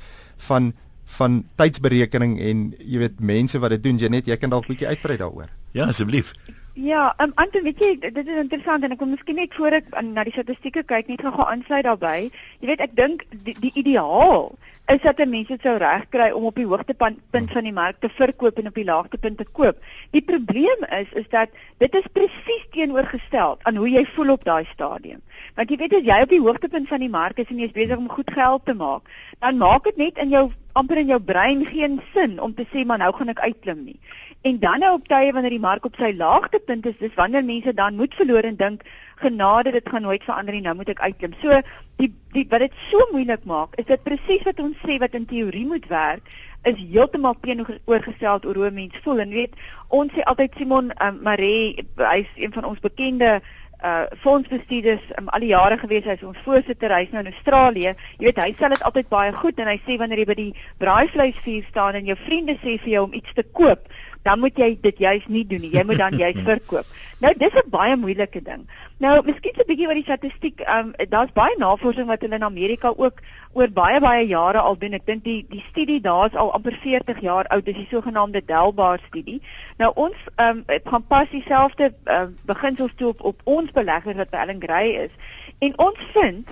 van 0.48 0.72
van 1.18 1.44
tydsberekening 1.54 2.38
en 2.42 2.62
jy 2.82 2.98
weet 2.98 3.20
mense 3.20 3.58
wat 3.62 3.70
dit 3.70 3.82
doen 3.82 3.98
Janet, 3.98 4.26
jy 4.26 4.36
kan 4.36 4.50
dalk 4.50 4.64
'n 4.66 4.74
bietjie 4.74 4.88
uitbrei 4.88 5.16
daaroor. 5.16 5.48
Ja, 5.72 5.86
asseblief. 5.86 6.34
Ja, 6.76 7.14
um, 7.22 7.32
Anton, 7.34 7.62
weet 7.64 7.78
jy, 7.80 7.94
dit 7.98 8.18
is 8.20 8.36
interessant 8.36 8.84
en 8.84 8.92
ek 8.92 9.00
wil 9.00 9.08
miskien 9.14 9.38
net 9.40 9.54
voor 9.56 9.78
ek 9.78 9.86
na 10.04 10.26
die 10.28 10.32
statistieke 10.34 10.82
kyk 10.84 11.06
net 11.08 11.22
gou 11.24 11.46
aansluit 11.48 11.86
daarbey. 11.86 12.26
Jy 12.60 12.68
weet, 12.68 12.82
ek 12.84 12.92
dink 12.98 13.22
die, 13.46 13.54
die 13.62 13.70
ideaal 13.80 14.50
is 14.92 15.00
dat 15.02 15.22
mense 15.24 15.56
sou 15.62 15.72
reg 15.80 16.04
kry 16.12 16.26
om 16.36 16.44
op 16.50 16.60
die 16.60 16.66
hoogtepunt 16.68 17.54
van 17.54 17.64
die 17.66 17.72
mark 17.74 17.96
te 18.04 18.10
verkoop 18.12 18.60
en 18.60 18.68
op 18.68 18.76
die 18.76 18.84
laagtepunt 18.86 19.40
te 19.40 19.46
koop. 19.56 19.80
Die 20.12 20.22
probleem 20.22 20.84
is 20.98 21.08
is 21.16 21.26
dat 21.32 21.56
dit 21.80 21.96
is 21.96 22.12
presies 22.12 22.68
teenoorgestel 22.76 23.56
aan 23.64 23.80
hoe 23.80 23.88
jy 23.90 24.04
voel 24.12 24.36
op 24.36 24.44
daai 24.44 24.68
stadium. 24.74 25.24
Want 25.56 25.72
jy 25.72 25.80
weet 25.80 25.96
as 25.96 26.06
jy 26.06 26.20
op 26.28 26.36
die 26.36 26.44
hoogtepunt 26.44 26.92
van 26.92 27.02
die 27.02 27.10
mark 27.10 27.40
is 27.40 27.48
en 27.48 27.64
jy 27.64 27.72
is 27.72 27.74
besig 27.80 27.96
om 27.96 28.12
goed 28.12 28.30
geld 28.36 28.68
te 28.68 28.76
maak, 28.76 29.08
dan 29.40 29.58
maak 29.64 29.88
dit 29.88 30.04
net 30.04 30.22
in 30.22 30.36
jou 30.36 30.50
amper 30.76 31.00
in 31.00 31.08
jou 31.08 31.20
brein 31.24 31.64
geen 31.66 32.00
sin 32.12 32.36
om 32.40 32.52
te 32.54 32.66
sê 32.70 32.84
maar 32.84 33.00
nou 33.00 33.10
gaan 33.16 33.32
ek 33.32 33.42
uitklim 33.48 33.82
nie. 33.88 33.98
En 34.42 34.58
dan 34.58 34.78
nou 34.78 34.92
op 34.94 35.08
tye 35.08 35.32
wanneer 35.32 35.56
die 35.56 35.62
mark 35.62 35.84
op 35.84 35.96
sy 35.98 36.12
laagtepunt 36.16 36.86
is, 36.86 36.98
dis 36.98 37.14
wanneer 37.14 37.44
mense 37.44 37.74
dan 37.74 37.96
moed 37.96 38.14
verloor 38.14 38.46
en 38.46 38.56
dink 38.56 38.82
genade 39.16 39.72
dit 39.72 39.88
gaan 39.88 40.02
nooit 40.02 40.22
verander 40.22 40.54
nie, 40.54 40.62
nou 40.62 40.74
moet 40.76 40.92
ek 40.92 41.00
uitklim. 41.00 41.34
So 41.42 41.60
die 41.96 42.12
die 42.36 42.46
wat 42.50 42.60
dit 42.60 42.74
so 42.90 43.08
moeilik 43.12 43.44
maak, 43.48 43.74
is 43.80 43.88
dit 43.88 44.02
presies 44.04 44.44
wat 44.44 44.60
ons 44.60 44.76
sê 44.84 44.98
wat 45.00 45.16
in 45.16 45.26
teorie 45.26 45.66
moet 45.66 45.88
werk 45.88 46.28
is 46.66 46.78
heeltemal 46.92 47.36
teenoorgestel 47.42 48.40
oor 48.44 48.58
hoe 48.62 48.70
mense 48.74 49.02
voel 49.04 49.22
en 49.24 49.34
weet 49.34 49.54
ons 49.98 50.10
sê 50.14 50.24
altyd 50.30 50.58
Simon 50.58 50.90
um, 51.04 51.20
Maree 51.22 51.86
hy's 52.00 52.32
een 52.34 52.54
van 52.56 52.66
ons 52.72 52.82
bekende 52.82 53.38
uh 53.84 54.06
fondsbestuurders 54.22 55.04
um, 55.20 55.26
al 55.36 55.44
die 55.44 55.50
jare 55.52 55.76
gewees 55.78 56.06
hy's 56.08 56.22
ons 56.24 56.38
voorsitter 56.46 56.94
hy's 56.96 57.12
nou 57.12 57.20
in 57.22 57.32
Australië 57.32 57.92
jy 57.92 58.24
weet 58.24 58.40
hy 58.40 58.48
sê 58.56 58.70
dit 58.72 58.84
altyd 58.88 59.10
baie 59.12 59.34
goed 59.36 59.60
en 59.60 59.68
hy 59.68 59.76
sê 59.84 59.98
wanneer 60.00 60.22
jy 60.22 60.28
by 60.30 60.38
die 60.38 60.52
braaivleisvuur 60.80 61.66
staan 61.68 61.98
en 62.00 62.08
jou 62.08 62.16
vriende 62.24 62.56
sê 62.62 62.78
vir 62.86 62.94
jou 62.94 63.04
om 63.06 63.18
iets 63.20 63.36
te 63.36 63.44
koop 63.60 63.84
dan 64.26 64.42
moet 64.42 64.58
jy 64.58 64.74
dit 64.82 64.98
juis 64.98 65.26
nie 65.30 65.44
doen 65.46 65.62
nie. 65.62 65.72
Jy 65.74 65.84
moet 65.86 66.00
dan 66.02 66.18
juis 66.24 66.38
verkoop. 66.46 66.94
Nou 67.22 67.32
dis 67.38 67.54
'n 67.54 67.70
baie 67.72 67.96
moeilike 67.96 68.42
ding. 68.42 68.66
Nou, 68.98 69.14
miskien 69.24 69.54
'n 69.56 69.66
bietjie 69.68 69.86
oor 69.88 69.98
die 69.98 70.08
statistiek. 70.08 70.60
Ehm 70.60 70.92
um, 70.98 71.08
daar's 71.08 71.32
baie 71.32 71.56
navorsing 71.58 72.06
wat 72.06 72.20
hulle 72.20 72.34
in 72.34 72.48
Amerika 72.50 72.92
ook 72.96 73.22
oor 73.52 73.70
baie 73.70 74.00
baie 74.00 74.26
jare 74.26 74.58
al 74.58 74.78
doen. 74.78 74.92
Ek 74.92 75.06
dink 75.06 75.24
die 75.24 75.46
die 75.48 75.64
studie 75.70 76.00
daar's 76.00 76.34
al 76.34 76.52
amper 76.52 76.78
40 76.82 77.20
jaar 77.20 77.46
oud. 77.46 77.64
Dis 77.64 77.76
die 77.76 77.88
sogenaamde 77.90 78.44
Delbar 78.44 79.00
studie. 79.06 79.40
Nou 79.78 79.92
ons 79.94 80.16
ehm 80.36 80.64
um, 80.66 80.80
gaan 80.84 81.06
pas 81.06 81.30
dieselfde 81.30 81.94
uh, 82.04 82.26
beginsels 82.44 82.92
toe 82.96 83.08
op 83.08 83.20
op 83.20 83.40
ons 83.44 83.70
beleggers 83.70 84.16
wat 84.16 84.30
by 84.30 84.36
Allen 84.36 84.62
Gray 84.62 84.88
is. 85.08 85.12
En 85.58 85.78
ons 85.78 85.98
vind 86.12 86.48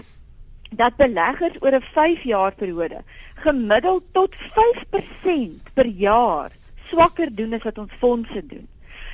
dat 0.70 0.96
beleggers 0.96 1.56
oor 1.60 1.74
'n 1.74 1.82
5 1.92 2.22
jaar 2.22 2.54
periode 2.54 3.02
gemiddeld 3.34 4.02
tot 4.12 4.34
5% 4.34 5.72
per 5.74 5.86
jaar 5.86 6.50
swakker 6.94 7.34
doen 7.34 7.58
as 7.58 7.66
wat 7.66 7.78
ons 7.82 7.98
fondse 8.00 8.46
doen. 8.46 8.68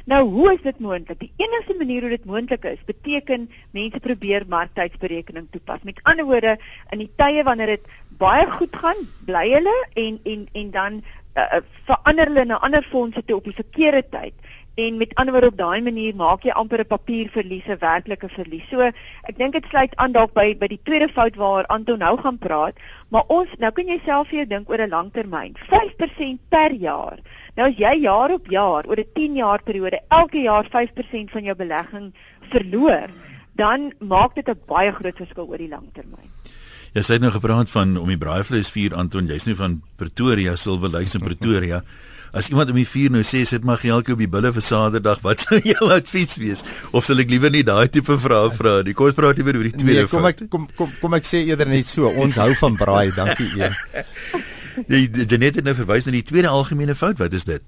Nou, 0.08 0.22
hoe 0.32 0.52
is 0.54 0.62
dit 0.64 0.78
moontlik? 0.80 1.18
Die 1.20 1.32
enigste 1.44 1.74
manier 1.76 2.04
hoe 2.06 2.12
dit 2.14 2.24
moontlik 2.24 2.64
is, 2.64 2.80
beteken 2.88 3.48
mense 3.76 4.00
probeer 4.00 4.46
marktydsberekening 4.48 5.48
toepas. 5.52 5.82
Met 5.84 6.00
ander 6.08 6.24
woorde, 6.28 6.56
in 6.94 7.02
die 7.04 7.10
tye 7.20 7.44
wanneer 7.44 7.76
dit 7.76 7.90
baie 8.20 8.46
goed 8.50 8.76
gaan, 8.76 9.04
bly 9.28 9.46
hulle 9.52 9.76
en 10.00 10.20
en 10.24 10.46
en 10.62 10.70
dan 10.76 11.02
uh, 11.36 11.60
verander 11.88 12.32
hulle 12.32 12.44
na 12.48 12.60
ander 12.64 12.86
fondse 12.90 13.22
toe 13.24 13.38
op 13.40 13.48
die 13.48 13.56
verkeerde 13.56 14.02
tyd 14.12 14.34
en 14.80 14.96
met 14.96 15.14
ander 15.14 15.34
woorde 15.34 15.50
op 15.50 15.58
daai 15.58 15.82
manier 15.82 16.14
maak 16.16 16.44
jy 16.46 16.54
amper 16.56 16.80
'n 16.80 16.92
papierverlies 16.92 17.66
'n 17.68 17.78
werklike 17.80 18.28
verlies. 18.28 18.68
So 18.70 18.80
ek 18.80 19.36
dink 19.36 19.52
dit 19.52 19.66
sluit 19.68 19.96
aan 19.96 20.12
dalk 20.12 20.32
by 20.34 20.54
by 20.56 20.68
die 20.68 20.80
tweede 20.82 21.08
fout 21.08 21.36
waar 21.36 21.66
Anton 21.66 21.98
nou 21.98 22.16
gaan 22.16 22.38
praat, 22.38 22.74
maar 23.08 23.24
ons 23.28 23.48
nou 23.58 23.70
kan 23.72 23.88
jy 23.88 24.00
self 24.04 24.28
vir 24.28 24.38
jou 24.38 24.46
dink 24.46 24.70
oor 24.70 24.80
'n 24.80 24.90
langtermyn, 24.90 25.54
5% 25.68 26.40
per 26.48 26.72
jaar. 26.72 27.18
Nou 27.58 27.66
as 27.66 27.78
jy 27.78 27.94
jaar 28.04 28.32
op 28.34 28.46
jaar 28.50 28.86
oor 28.86 29.00
'n 29.00 29.12
10 29.14 29.36
jaar 29.36 29.62
periode 29.62 30.00
elke 30.08 30.42
jaar 30.42 30.64
5% 30.70 31.30
van 31.30 31.44
jou 31.44 31.56
belegging 31.56 32.12
verloor, 32.50 33.08
dan 33.56 33.92
maak 33.98 34.34
dit 34.34 34.48
'n 34.48 34.58
baie 34.66 34.92
groot 34.92 35.16
verskil 35.16 35.48
oor 35.48 35.58
die 35.58 35.68
langtermyn. 35.68 36.30
Jy 36.94 37.02
sê 37.02 37.20
nou 37.20 37.30
gepraat 37.30 37.70
van 37.70 37.96
om 37.96 38.08
die 38.08 38.18
braaivleis 38.18 38.70
vier 38.70 38.94
Anton, 38.94 39.26
jy's 39.26 39.46
nie 39.46 39.54
van 39.54 39.82
Pretoria, 39.96 40.56
Silver 40.56 40.90
Lakes 40.90 41.14
in 41.14 41.20
Pretoria. 41.20 41.82
As 42.32 42.48
iemand 42.48 42.70
om 42.70 42.76
die 42.76 42.86
vuur 42.86 43.10
nou 43.10 43.22
sê 43.22 43.44
sit 43.44 43.64
maar 43.64 43.78
geeltjie 43.78 44.12
op 44.12 44.18
die 44.18 44.28
bulle 44.28 44.52
vir 44.52 44.62
Saterdag, 44.62 45.20
wat 45.22 45.40
sou 45.40 45.60
jou 45.72 45.90
advies 45.90 46.36
wees? 46.36 46.62
Of 46.92 47.04
sal 47.04 47.18
ek 47.18 47.30
liewer 47.30 47.50
nie 47.50 47.62
daai 47.62 47.88
tipe 47.88 48.18
vrae 48.18 48.50
vra 48.50 48.82
nie? 48.82 48.94
Kom 48.94 49.06
ons 49.06 49.14
praat 49.14 49.36
liewer 49.36 49.56
oor 49.56 49.66
die 49.66 49.74
tweede 49.74 50.06
nee, 50.06 50.06
kom 50.06 50.26
ek 50.26 50.48
kom 50.48 50.68
kom 50.76 50.92
kom 51.00 51.14
ek 51.14 51.26
sê 51.26 51.46
eerder 51.46 51.66
net 51.66 51.86
so, 51.86 52.06
ons 52.06 52.36
hou 52.36 52.54
van 52.54 52.76
braai, 52.76 53.10
dankie 53.14 53.50
een. 53.58 53.74
Die 54.88 55.08
Janet 55.24 55.58
het 55.60 55.64
nou 55.64 55.74
verwys 55.74 56.06
na 56.06 56.14
die 56.14 56.26
tweede 56.26 56.48
algemene 56.48 56.94
fout, 56.94 57.18
wat 57.18 57.34
is 57.36 57.44
dit? 57.48 57.62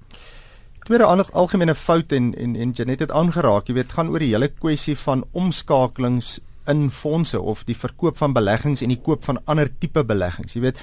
Tweede 0.83 1.07
algemene 1.07 1.75
fout 1.75 2.11
en 2.11 2.33
en 2.35 2.55
en 2.55 2.71
Janet 2.75 2.99
het 2.99 3.11
aangeraak, 3.11 3.67
jy 3.67 3.77
weet, 3.79 3.93
gaan 3.95 4.09
oor 4.11 4.19
die 4.19 4.33
hele 4.33 4.49
kwessie 4.51 4.97
van 4.99 5.23
omskakelings 5.31 6.39
in 6.67 6.89
fondse 6.91 7.39
of 7.39 7.63
die 7.67 7.75
verkoop 7.75 8.17
van 8.17 8.33
beleggings 8.35 8.83
en 8.83 8.91
die 8.91 9.01
koop 9.01 9.23
van 9.23 9.39
ander 9.51 9.71
tipe 9.79 10.03
beleggings. 10.07 10.55
Jy 10.55 10.61
weet, 10.67 10.79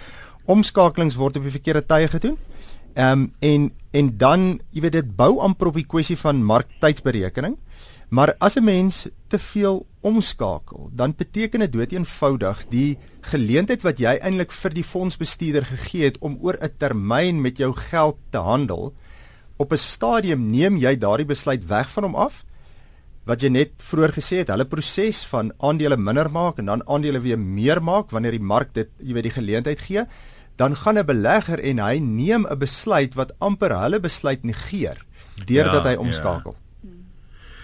omskakelings 0.50 1.16
word 1.20 1.36
op 1.36 1.46
die 1.46 1.54
verkeerde 1.56 1.84
tye 1.86 2.08
gedoen. 2.08 2.38
Ehm 2.94 3.12
um, 3.12 3.32
en 3.40 3.70
en 3.90 4.10
dan, 4.18 4.60
jy 4.70 4.84
weet, 4.84 4.92
dit 4.92 5.16
bou 5.16 5.40
amper 5.42 5.70
op 5.70 5.78
die 5.78 5.86
kwessie 5.86 6.16
van 6.18 6.44
marktydsberekening. 6.46 7.56
Maar 8.10 8.34
as 8.38 8.56
'n 8.56 8.64
mens 8.64 9.06
te 9.28 9.38
veel 9.38 9.86
omskakel, 10.00 10.90
dan 10.92 11.14
beteken 11.16 11.60
dit 11.60 11.72
dood 11.72 11.92
eenvoudig 11.92 12.64
die 12.68 12.98
geleentheid 13.20 13.82
wat 13.82 13.98
jy 13.98 14.18
eintlik 14.18 14.52
vir 14.52 14.74
die 14.74 14.84
fondsbestuurder 14.84 15.64
gegee 15.64 16.04
het 16.04 16.18
om 16.18 16.38
oor 16.40 16.58
'n 16.60 16.74
termyn 16.76 17.40
met 17.40 17.56
jou 17.56 17.72
geld 17.72 18.16
te 18.30 18.38
handel, 18.38 18.94
op 19.56 19.72
'n 19.72 19.76
stadium 19.76 20.50
neem 20.50 20.76
jy 20.76 20.96
daardie 20.98 21.26
besluit 21.26 21.66
weg 21.66 21.90
van 21.90 22.02
hom 22.02 22.14
af 22.14 22.44
wat 23.24 23.42
jy 23.42 23.48
net 23.48 23.70
vroeër 23.76 24.12
gesê 24.16 24.36
het, 24.36 24.48
hulle 24.48 24.64
proses 24.64 25.24
van 25.24 25.52
aandele 25.58 25.96
minder 25.96 26.30
maak 26.30 26.58
en 26.58 26.64
dan 26.64 26.88
aandele 26.88 27.20
weer 27.20 27.38
meer 27.38 27.82
maak 27.82 28.10
wanneer 28.10 28.30
die 28.30 28.48
mark 28.52 28.74
dit, 28.74 28.88
jy 28.98 29.12
weet, 29.12 29.22
die 29.22 29.38
geleentheid 29.38 29.80
gee, 29.80 30.04
dan 30.56 30.74
gaan 30.76 30.98
'n 30.98 31.06
belegger 31.06 31.60
en 31.60 31.78
hy 31.78 31.98
neem 31.98 32.46
'n 32.46 32.58
besluit 32.58 33.14
wat 33.14 33.32
amper 33.38 33.76
hulle 33.82 34.00
besluit 34.00 34.42
negeer 34.42 35.04
deurdat 35.46 35.84
ja, 35.84 35.90
hy 35.90 35.96
omskakel. 35.96 36.52
Ja. 36.52 36.69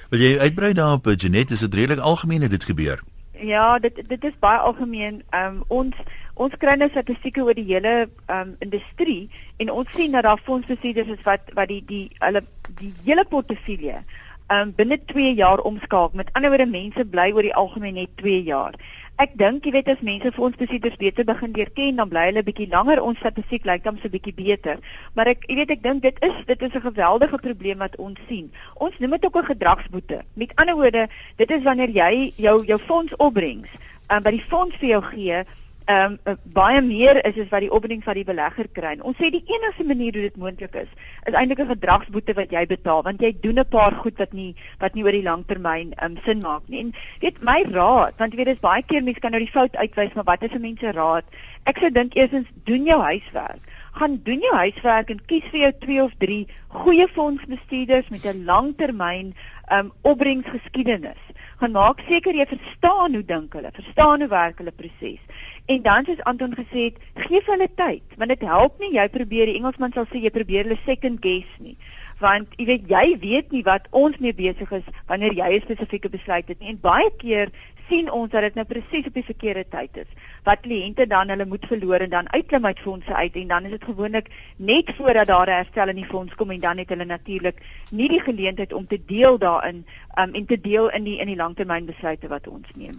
Wil 0.08 0.20
jy 0.22 0.38
uitbrei 0.38 0.72
daarop, 0.72 1.08
Janet, 1.18 1.50
is 1.50 1.60
dit 1.60 1.74
redelik 1.74 1.98
algemeen 1.98 2.48
dit 2.48 2.64
gebeur? 2.64 3.02
Ja, 3.40 3.78
dit 3.78 4.08
dit 4.08 4.24
is 4.24 4.38
baie 4.38 4.58
algemeen. 4.58 5.22
Ehm 5.30 5.56
um, 5.56 5.64
ons 5.68 5.94
ons 6.34 6.54
kry 6.58 6.76
nou 6.76 6.88
statistieke 6.90 7.42
oor 7.42 7.54
die 7.54 7.66
hele 7.72 7.94
ehm 8.26 8.38
um, 8.38 8.54
industrie 8.58 9.30
en 9.56 9.70
ons 9.70 9.90
sien 9.96 10.12
dat 10.12 10.22
daar 10.22 10.40
fondsbestuurders 10.44 11.18
is 11.18 11.24
wat 11.24 11.50
wat 11.58 11.68
die 11.68 11.82
die 11.86 12.06
hulle 12.18 12.44
die 12.78 12.92
hele 13.04 13.24
portefeulje 13.24 14.04
um, 14.52 14.72
binne 14.76 14.98
2 15.04 15.34
jaar 15.34 15.58
omskakel. 15.58 16.16
Met 16.22 16.30
ander 16.32 16.50
woorde 16.50 16.70
mense 16.70 17.04
bly 17.04 17.30
oor 17.34 17.42
die 17.42 17.54
algemeen 17.54 17.94
net 17.94 18.16
2 18.22 18.42
jaar. 18.42 18.78
Ek 19.16 19.30
dink 19.40 19.64
jy 19.64 19.70
weet 19.72 19.86
as 19.88 20.00
mense 20.04 20.28
vir 20.28 20.42
ons 20.44 20.56
besitters 20.60 20.96
beter 21.00 21.24
begin 21.24 21.54
leer 21.56 21.70
ken, 21.78 21.96
dan 21.96 22.10
bly 22.10 22.26
hulle 22.26 22.42
bietjie 22.44 22.66
langer. 22.68 23.00
Ons 23.00 23.16
statistiek 23.22 23.64
lyk 23.64 23.86
dan 23.86 23.96
so 24.02 24.12
bietjie 24.12 24.34
beter. 24.36 24.82
Maar 25.16 25.30
ek 25.32 25.46
jy 25.48 25.56
weet 25.62 25.72
ek 25.72 25.84
dink 25.86 26.02
dit 26.04 26.18
is 26.28 26.34
dit 26.50 26.64
is 26.68 26.74
'n 26.76 26.84
geweldige 26.84 27.38
probleem 27.40 27.78
wat 27.80 27.96
ons 27.96 28.20
sien. 28.28 28.52
Ons 28.76 28.98
noem 29.00 29.16
dit 29.16 29.24
ook 29.24 29.38
'n 29.40 29.50
gedragsboete. 29.52 30.20
Met 30.34 30.52
ander 30.60 30.76
woorde, 30.76 31.08
dit 31.36 31.50
is 31.50 31.62
wanneer 31.62 31.88
jy 31.88 32.32
jou 32.36 32.64
jou 32.66 32.78
fonds 32.78 33.16
opbrengs, 33.16 33.70
um, 34.12 34.22
by 34.22 34.30
die 34.36 34.46
fonds 34.50 34.76
vir 34.76 34.88
jou 34.88 35.02
gee 35.02 35.44
ehm 35.86 36.16
um, 36.26 36.38
baie 36.50 36.80
meer 36.82 37.18
is 37.28 37.36
as 37.38 37.50
wat 37.52 37.62
die 37.62 37.70
opbrengs 37.70 38.06
wat 38.08 38.16
die 38.18 38.26
belegger 38.26 38.66
kry. 38.74 38.96
Ons 39.06 39.20
sê 39.22 39.28
die 39.30 39.44
enigste 39.54 39.84
manier 39.86 40.16
hoe 40.18 40.24
dit 40.24 40.38
moontlik 40.42 40.74
is, 40.80 40.88
is 41.30 41.34
eintlik 41.38 41.60
'n 41.62 41.70
gedragsboete 41.74 42.34
wat 42.34 42.50
jy 42.50 42.64
betaal 42.66 43.04
want 43.06 43.22
jy 43.22 43.30
doen 43.44 43.60
'n 43.60 43.68
paar 43.70 43.94
goed 44.02 44.18
wat 44.18 44.32
nie 44.32 44.56
wat 44.80 44.94
nie 44.94 45.04
oor 45.04 45.14
die 45.14 45.22
langtermyn 45.22 45.92
ehm 45.94 46.16
um, 46.16 46.18
sin 46.24 46.42
maak 46.42 46.66
nie. 46.68 46.80
En 46.80 46.92
weet 47.20 47.38
my 47.40 47.62
raad, 47.70 48.18
want 48.18 48.32
jy 48.32 48.38
weet 48.38 48.52
dis 48.54 48.66
baie 48.66 48.82
keer 48.82 49.02
mense 49.02 49.20
kan 49.20 49.30
nou 49.30 49.40
die 49.40 49.52
fout 49.58 49.76
uitwys, 49.76 50.14
maar 50.14 50.30
wat 50.32 50.42
is 50.42 50.54
'n 50.54 50.60
mens 50.60 50.80
se 50.80 50.90
raad? 50.90 51.24
Ek 51.66 51.78
sou 51.78 51.90
dink 51.90 52.16
eersins 52.16 52.50
doen 52.64 52.84
jou 52.84 53.00
huiswerk. 53.00 53.62
Gaan 53.92 54.20
doen 54.24 54.40
jou 54.40 54.54
huiswerk 54.54 55.10
en 55.10 55.24
kies 55.26 55.44
vir 55.52 55.60
jou 55.60 55.72
2 55.86 56.02
of 56.02 56.12
3 56.18 56.46
goeie 56.68 57.08
fondsbestuurders 57.08 58.08
met 58.08 58.26
'n 58.26 58.44
langtermyn 58.44 59.34
um, 59.72 59.92
opbrengsgeskiedenis. 60.02 61.25
Gaan 61.60 61.72
maak 61.72 62.02
seker 62.08 62.36
jy 62.36 62.44
verstaan 62.50 63.14
hoe 63.16 63.24
dink 63.24 63.54
hulle, 63.56 63.70
verstaan 63.72 64.20
hoe 64.20 64.28
werk 64.28 64.58
hulle 64.60 64.72
proses. 64.76 65.44
En 65.72 65.82
dan 65.82 66.04
soos 66.04 66.24
Anton 66.28 66.52
gesê 66.54 66.90
het, 66.90 66.98
gee 67.26 67.40
vir 67.40 67.54
hulle 67.54 67.68
tyd, 67.80 68.16
want 68.20 68.34
dit 68.34 68.42
help 68.44 68.76
nie 68.82 68.92
jy 68.94 69.06
probeer 69.14 69.48
die 69.48 69.56
Engelsman 69.56 69.94
sal 69.94 70.04
sê 70.10 70.20
jy 70.20 70.32
probeer 70.34 70.68
hulle 70.68 70.78
second 70.84 71.22
guess 71.24 71.54
nie. 71.64 71.76
Want 72.20 72.52
jy 72.60 72.66
weet 72.68 72.92
jy 72.92 73.06
weet 73.24 73.56
nie 73.56 73.64
wat 73.64 73.88
ons 73.90 74.20
mee 74.20 74.36
besig 74.36 74.70
is 74.72 74.84
wanneer 75.08 75.32
jy 75.36 75.48
'n 75.56 75.64
spesifieke 75.64 76.12
besluit 76.12 76.48
het 76.48 76.60
nie. 76.60 76.70
En 76.74 76.80
baie 76.80 77.10
keer 77.16 77.52
sien 77.88 78.10
ons 78.12 78.30
dat 78.30 78.42
dit 78.46 78.56
nou 78.58 78.64
presies 78.66 79.06
op 79.06 79.14
die 79.14 79.24
verkeerde 79.26 79.64
tyd 79.70 80.00
is. 80.02 80.08
Wat 80.46 80.62
kliënte 80.64 81.06
dan 81.10 81.30
hulle 81.32 81.46
moet 81.46 81.66
verloor 81.68 82.02
en 82.04 82.10
dan 82.10 82.30
uitklim 82.32 82.66
uit 82.66 82.82
fondse 82.82 83.14
uit 83.14 83.36
en 83.42 83.48
dan 83.48 83.64
is 83.64 83.74
dit 83.76 83.84
gewoonlik 83.84 84.30
net 84.56 84.92
voordat 84.98 85.26
daar 85.26 85.46
'n 85.46 85.58
herstel 85.62 85.88
in 85.88 86.00
die 86.02 86.10
fonds 86.10 86.34
kom 86.34 86.50
en 86.50 86.60
dan 86.60 86.78
het 86.78 86.88
hulle 86.88 87.04
natuurlik 87.04 87.62
nie 87.90 88.08
die 88.08 88.20
geleentheid 88.20 88.72
om 88.72 88.86
te 88.86 89.00
deel 89.06 89.38
daarin 89.38 89.84
um, 90.18 90.34
en 90.34 90.46
te 90.46 90.60
deel 90.60 90.90
in 90.90 91.04
die 91.04 91.18
in 91.18 91.26
die 91.26 91.36
langtermynbesluite 91.36 92.28
wat 92.28 92.48
ons 92.48 92.66
neem. 92.74 92.94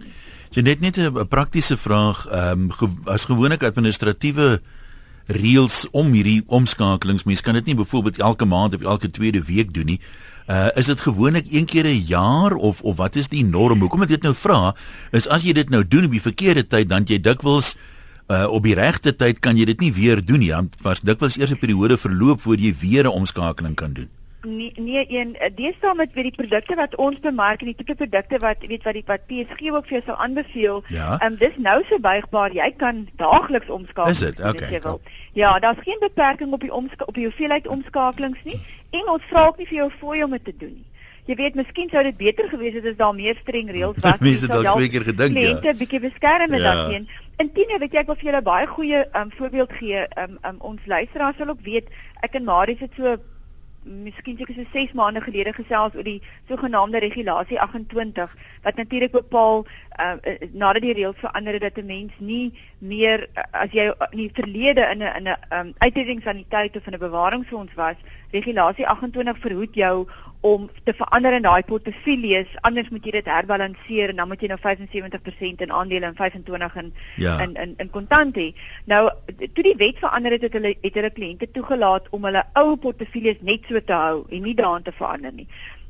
Jy 0.50 0.62
net 0.62 0.80
net 0.80 0.96
'n 0.96 1.28
praktiese 1.28 1.76
vraag, 1.76 2.26
ehm 2.26 2.60
um, 2.60 2.70
ge 2.70 2.88
as 3.04 3.24
gewoonlik 3.24 3.62
administratiewe 3.62 4.60
reëls 5.28 5.86
om 5.90 6.12
hierdie 6.12 6.42
omskakelings, 6.46 7.24
mens 7.24 7.40
kan 7.40 7.54
dit 7.54 7.64
nie 7.64 7.74
byvoorbeeld 7.74 8.18
elke 8.18 8.44
maand 8.44 8.74
of 8.74 8.80
elke 8.80 9.10
tweede 9.10 9.44
week 9.44 9.74
doen 9.74 9.84
nie. 9.84 10.00
Uh 10.48 10.68
is 10.80 10.86
dit 10.88 11.00
gewoonlik 11.00 11.46
een 11.52 11.64
keer 11.64 11.84
'n 11.84 12.04
jaar 12.08 12.52
of 12.52 12.80
of 12.82 12.96
wat 12.96 13.16
is 13.16 13.28
die 13.28 13.44
norm? 13.44 13.80
Hoekom 13.80 14.02
ek 14.02 14.08
dit 14.08 14.22
nou 14.22 14.34
vra 14.34 14.74
is 15.12 15.28
as 15.28 15.42
jy 15.42 15.52
dit 15.52 15.68
nou 15.70 15.88
doen 15.88 16.04
op 16.04 16.10
die 16.10 16.24
verkeerde 16.24 16.66
tyd 16.66 16.88
dan 16.88 17.04
jy 17.04 17.20
dikwels 17.20 17.76
uh 18.28 18.48
op 18.48 18.62
die 18.62 18.74
regte 18.74 19.16
tyd 19.16 19.38
kan 19.40 19.56
jy 19.56 19.64
dit 19.64 19.80
nie 19.80 19.92
weer 19.92 20.24
doen 20.24 20.38
nie. 20.38 20.48
Dan 20.48 20.70
was 20.82 21.00
dikwels 21.00 21.36
eers 21.36 21.52
'n 21.52 21.58
periode 21.58 21.98
verloop 21.98 22.40
voor 22.40 22.56
jy 22.56 22.74
weer 22.80 23.04
'n 23.04 23.12
omskakeling 23.12 23.74
kan 23.74 23.92
doen 23.92 24.17
nee 24.42 24.72
nee 24.76 25.04
een 25.08 25.36
eh, 25.36 25.50
deesdae 25.54 25.94
met 25.94 26.12
weet 26.12 26.30
die 26.30 26.36
produkte 26.36 26.74
wat 26.74 26.96
ons 26.96 27.18
bemark 27.20 27.60
en 27.60 27.70
die 27.72 27.74
tipe 27.74 27.94
produkte 27.94 28.38
wat 28.38 28.66
weet 28.66 28.82
wat 28.82 28.94
die 28.94 29.04
wat 29.06 29.26
PSG 29.26 29.70
ook 29.70 29.86
vir 29.86 29.98
jou 29.98 30.02
sal 30.06 30.16
aanbeveel. 30.16 30.82
Ehm 30.86 30.94
ja. 30.94 31.20
um, 31.26 31.36
dis 31.36 31.56
nou 31.56 31.82
so 31.88 31.98
buigbaar. 31.98 32.52
Jy 32.52 32.70
kan 32.76 33.08
daagliks 33.16 33.70
omskakel. 33.70 34.10
Is 34.10 34.18
dit? 34.18 34.40
Okay. 34.40 34.80
Ja, 35.32 35.58
daar's 35.58 35.82
geen 35.82 35.98
beperking 36.00 36.52
op 36.52 36.60
die 36.60 36.72
omska 36.72 37.04
op 37.04 37.14
die 37.14 37.24
hoeveelheid 37.24 37.66
omskakelings 37.66 38.38
nie 38.44 38.60
en 38.90 39.08
ons 39.08 39.24
vra 39.30 39.46
ook 39.46 39.58
nie 39.58 39.66
vir 39.66 39.76
jou 39.76 39.90
fooi 40.00 40.22
om 40.24 40.30
dit 40.30 40.44
te 40.44 40.54
doen 40.56 40.74
nie. 40.74 40.86
Jy 41.28 41.34
weet, 41.36 41.56
miskien 41.60 41.90
sou 41.92 42.00
dit 42.06 42.16
beter 42.16 42.46
gewees 42.48 42.76
het 42.78 42.86
as 42.88 42.96
daar 42.96 43.12
meer 43.12 43.36
streng 43.42 43.68
reëls 43.68 43.98
was. 44.00 44.20
Mense 44.24 44.46
het 44.46 44.52
dalk 44.54 44.78
twee 44.78 44.88
keer 44.88 45.04
gedink 45.10 45.36
ja. 45.36 45.40
Kliënte 45.42 45.74
bietjie 45.76 46.00
beskerm 46.00 46.54
en 46.56 46.62
ja. 46.62 46.70
daarheen. 46.70 47.08
Intine 47.36 47.80
weet 47.82 47.92
jy 47.92 48.00
ek 48.00 48.08
wil 48.08 48.16
vir 48.16 48.30
julle 48.30 48.44
baie 48.46 48.68
goeie 48.70 49.02
um, 49.20 49.34
voorbeeld 49.36 49.74
gee. 49.76 50.06
Um, 50.22 50.38
um, 50.48 50.62
ons 50.70 50.86
luisteraars 50.88 51.36
sal 51.36 51.52
ook 51.52 51.60
weet 51.66 51.90
ek 52.24 52.40
en 52.40 52.48
Marius 52.48 52.80
het 52.86 52.96
so 52.96 53.18
miskien 53.84 54.36
seker 54.36 54.54
so 54.54 54.64
6 54.72 54.92
maande 54.92 55.20
gelede 55.20 55.52
gesels 55.52 55.94
oor 55.94 56.04
die 56.04 56.20
sogenaamde 56.48 56.98
regulasie 56.98 57.60
28 57.60 58.34
wat 58.62 58.76
natuurlik 58.76 59.12
bepaal 59.12 59.64
uh, 59.64 60.14
nadat 60.52 60.82
die 60.82 60.94
reëls 60.98 61.20
verander 61.22 61.52
het 61.52 61.62
dat 61.62 61.78
'n 61.78 61.86
mens 61.86 62.12
nie 62.18 62.52
meer 62.78 63.26
uh, 63.34 63.42
as 63.50 63.70
jy 63.72 63.88
in 64.10 64.18
die 64.18 64.30
verlede 64.34 64.88
in 64.92 65.02
'n 65.02 65.16
in 65.16 65.28
'n 65.28 65.36
um, 65.50 65.74
uitredingsaniteit 65.78 66.76
of 66.76 66.86
in 66.86 66.94
'n 66.94 66.98
bewaringsfonds 66.98 67.74
was, 67.74 67.96
regulasie 68.30 68.86
28 68.86 69.38
verhoed 69.38 69.74
jou 69.74 70.06
om 70.40 70.68
te 70.84 70.94
verander 70.94 71.34
in 71.34 71.42
daai 71.42 71.62
portefeuilles, 71.66 72.50
anders 72.66 72.90
moet 72.94 73.04
jy 73.04 73.16
dit 73.16 73.30
herbalanseer 73.30 74.12
en 74.12 74.20
dan 74.20 74.28
moet 74.30 74.42
jy 74.42 74.50
nou 74.52 74.58
75% 74.62 75.64
in 75.66 75.72
aandele 75.74 76.06
en 76.06 76.14
25 76.18 76.76
in 76.82 76.92
ja. 77.16 77.38
in 77.42 77.54
in 77.54 77.74
in 77.76 77.90
kontant 77.90 78.36
hê. 78.38 78.52
Nou 78.86 79.08
toe 79.38 79.64
die 79.66 79.74
wet 79.76 79.98
verander 79.98 80.36
het, 80.36 80.46
het 80.46 80.54
hulle 80.58 80.74
het 80.80 80.94
hulle 80.94 81.10
kliënte 81.10 81.50
toegelaat 81.50 82.06
om 82.10 82.24
hulle 82.30 82.44
ou 82.54 82.76
portefeuilles 82.76 83.42
net 83.42 83.66
so 83.68 83.80
te 83.80 83.92
hou 83.92 84.24
en 84.30 84.42
nie 84.42 84.54
daaraan 84.54 84.86
te 84.86 84.94
verander 84.94 85.32
nie. 85.32 85.48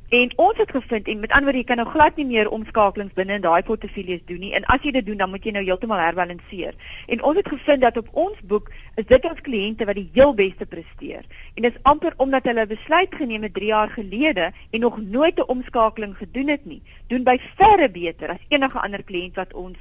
En 0.08 0.30
ons 0.40 0.56
het 0.56 0.70
gevind 0.70 1.08
en 1.08 1.18
met 1.20 1.32
ander 1.36 1.44
woorde 1.44 1.60
jy 1.60 1.68
kan 1.68 1.76
nou 1.76 1.90
glad 1.92 2.16
nie 2.16 2.24
meer 2.24 2.48
omskakelings 2.48 3.12
binne 3.12 3.34
in 3.36 3.42
daai 3.44 3.60
portefeuilles 3.62 4.22
doen 4.24 4.38
nie. 4.40 4.54
En 4.56 4.64
as 4.72 4.80
jy 4.80 4.94
dit 4.96 5.04
doen, 5.04 5.18
dan 5.20 5.28
moet 5.28 5.44
jy 5.44 5.52
nou 5.52 5.62
heeltemal 5.66 6.00
herbalanseer. 6.00 6.78
En 7.12 7.24
ons 7.28 7.36
het 7.36 7.50
gevind 7.52 7.84
dat 7.84 8.00
op 8.00 8.08
ons 8.24 8.38
boek 8.48 8.70
is 8.96 9.04
dit 9.10 9.28
ons 9.28 9.44
kliënte 9.44 9.84
wat 9.84 10.00
die 10.00 10.06
heel 10.16 10.32
beste 10.38 10.64
presteer. 10.64 11.28
En 11.60 11.68
dit 11.68 11.76
is 11.76 11.84
amper 11.92 12.16
omdat 12.16 12.48
hulle 12.48 12.64
'n 12.64 12.72
besluit 12.72 13.20
geneem 13.20 13.42
het 13.42 13.54
3 13.54 13.66
jaar 13.66 13.90
gelede 13.90 14.50
en 14.70 14.80
nog 14.80 14.96
nooit 14.96 15.36
'n 15.36 15.50
omskakeling 15.52 16.16
gedoen 16.16 16.48
het 16.48 16.64
nie. 16.64 16.82
Doen 17.08 17.24
by 17.24 17.38
verre 17.60 17.90
beter 17.90 18.28
as 18.30 18.48
enige 18.48 18.80
ander 18.80 19.02
kliënt 19.02 19.36
wat 19.36 19.52
ons 19.52 19.76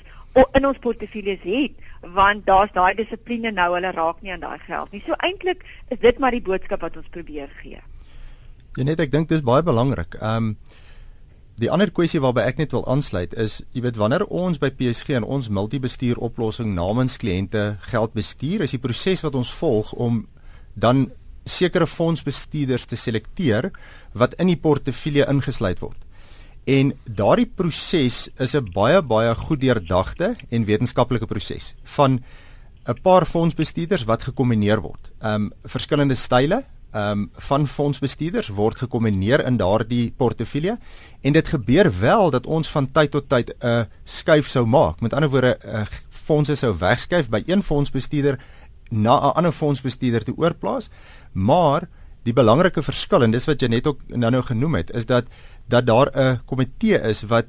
in 0.53 0.65
ons 0.65 0.77
portefeuilles 0.77 1.43
het 1.43 1.71
want 2.01 2.45
daar's 2.45 2.71
daai 2.73 2.95
dissipline 2.95 3.51
nou 3.51 3.73
hulle 3.73 3.91
raak 3.91 4.21
nie 4.21 4.31
aan 4.31 4.39
daai 4.39 4.59
geld 4.59 4.91
nie. 4.91 5.03
So 5.05 5.13
eintlik 5.13 5.63
is 5.87 5.99
dit 5.99 6.19
maar 6.19 6.31
die 6.31 6.41
boodskap 6.41 6.81
wat 6.81 6.97
ons 6.97 7.07
probeer 7.09 7.47
gee. 7.63 7.79
Ja 8.77 8.85
net 8.85 8.99
ek 9.01 9.09
dink 9.11 9.31
dis 9.31 9.41
baie 9.41 9.65
belangrik. 9.65 10.19
Ehm 10.21 10.51
um, 10.51 10.57
die 11.57 11.71
ander 11.73 11.89
kwessie 11.89 12.19
waarby 12.21 12.43
ek 12.45 12.59
net 12.61 12.73
wil 12.75 12.83
aansluit 12.85 13.31
is 13.41 13.63
jy 13.73 13.81
weet 13.81 13.95
wanneer 13.97 14.27
ons 14.29 14.59
by 14.61 14.69
PSG 14.69 15.15
en 15.17 15.25
ons 15.25 15.47
multibestuur 15.49 16.19
oplossing 16.21 16.75
namens 16.75 17.15
kliënte 17.17 17.79
geld 17.89 18.13
bestuur, 18.13 18.61
is 18.61 18.75
die 18.75 18.81
proses 18.83 19.23
wat 19.25 19.33
ons 19.33 19.49
volg 19.57 19.89
om 19.97 20.19
dan 20.77 21.07
sekere 21.49 21.87
fondsbestuurders 21.89 22.85
te 22.85 22.99
selekteer 22.99 23.71
wat 24.13 24.37
in 24.37 24.51
die 24.53 24.59
portefeulje 24.61 25.25
ingesluit 25.25 25.81
word. 25.81 25.97
En 26.69 26.93
daardie 27.09 27.49
proses 27.49 28.29
is 28.37 28.53
'n 28.53 28.69
baie 28.77 29.01
baie 29.01 29.33
goed 29.35 29.61
deurdagte 29.61 30.35
en 30.51 30.69
wetenskaplike 30.69 31.25
proses 31.25 31.73
van 31.97 32.21
'n 32.85 33.01
paar 33.01 33.25
fondsbestuurders 33.25 34.05
wat 34.05 34.29
gekombineer 34.29 34.81
word. 34.81 35.09
Ehm 35.21 35.33
um, 35.33 35.51
verskillende 35.65 36.15
style 36.15 36.65
um, 36.97 37.29
van 37.49 37.67
fondsbestuurders 37.67 38.47
word 38.47 38.77
gekombineer 38.83 39.45
in 39.45 39.57
daardie 39.57 40.13
portefeulje 40.17 40.77
en 41.21 41.33
dit 41.33 41.47
gebeur 41.47 41.91
wel 41.99 42.29
dat 42.29 42.47
ons 42.47 42.69
van 42.69 42.91
tyd 42.91 43.11
tot 43.11 43.29
tyd 43.29 43.53
'n 43.59 43.67
uh, 43.67 43.83
skuif 44.03 44.47
sou 44.47 44.65
maak. 44.65 45.01
Met 45.01 45.13
ander 45.13 45.29
woorde, 45.29 45.59
uh, 45.65 45.85
fondse 46.09 46.55
sou 46.55 46.73
wegskuif 46.77 47.29
by 47.29 47.43
een 47.45 47.63
fondsbestuurder 47.63 48.39
na 48.89 49.17
'n 49.19 49.33
ander 49.33 49.51
fondsbestuurder 49.51 50.23
toe 50.23 50.37
oorplaas. 50.37 50.89
Maar 51.33 51.87
die 52.23 52.33
belangrike 52.33 52.81
verskil 52.81 53.23
en 53.23 53.31
dis 53.31 53.45
wat 53.45 53.61
jy 53.61 53.67
net 53.67 53.87
ook 53.87 53.99
nou-nou 54.07 54.43
genoem 54.43 54.75
het, 54.75 54.91
is 54.91 55.05
dat 55.05 55.25
dat 55.67 55.85
daar 55.85 56.09
'n 56.13 56.39
komitee 56.45 56.99
is 56.99 57.23
wat 57.23 57.45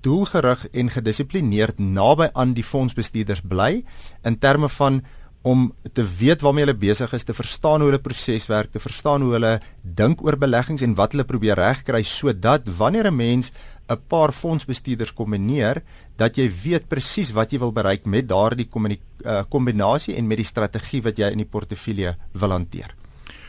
doelgerig 0.00 0.68
en 0.72 0.90
gedissiplineerd 0.90 1.78
naby 1.78 2.28
aan 2.32 2.52
die 2.52 2.64
fondsbestuurders 2.64 3.40
bly 3.40 3.84
in 4.22 4.38
terme 4.38 4.68
van 4.68 5.02
om 5.42 5.72
te 5.92 6.04
weet 6.18 6.40
waarmee 6.40 6.64
hulle 6.64 6.78
besig 6.78 7.12
is, 7.12 7.24
te 7.26 7.34
verstaan 7.34 7.82
hoe 7.82 7.90
hulle 7.90 8.02
proses 8.02 8.46
werk, 8.46 8.70
te 8.72 8.82
verstaan 8.82 9.24
hoe 9.26 9.32
hulle 9.34 9.52
dink 9.82 10.22
oor 10.22 10.38
beleggings 10.38 10.84
en 10.86 10.94
wat 10.94 11.16
hulle 11.16 11.26
probeer 11.26 11.58
regkry 11.58 12.02
sodat 12.06 12.68
wanneer 12.78 13.10
'n 13.10 13.16
mens 13.16 13.52
'n 13.90 14.00
paar 14.08 14.32
fondsbestuurders 14.32 15.12
kombineer, 15.12 15.82
dat 16.16 16.36
jy 16.36 16.48
weet 16.64 16.88
presies 16.88 17.32
wat 17.32 17.50
jy 17.52 17.58
wil 17.58 17.72
bereik 17.72 18.06
met 18.06 18.28
daardie 18.28 18.68
uh, 18.68 19.42
kombinasie 19.48 20.16
en 20.16 20.26
met 20.26 20.36
die 20.36 20.46
strategie 20.46 21.02
wat 21.02 21.18
jy 21.18 21.30
in 21.30 21.38
die 21.38 21.50
portefeulje 21.50 22.16
wil 22.32 22.50
hanteer. 22.50 22.94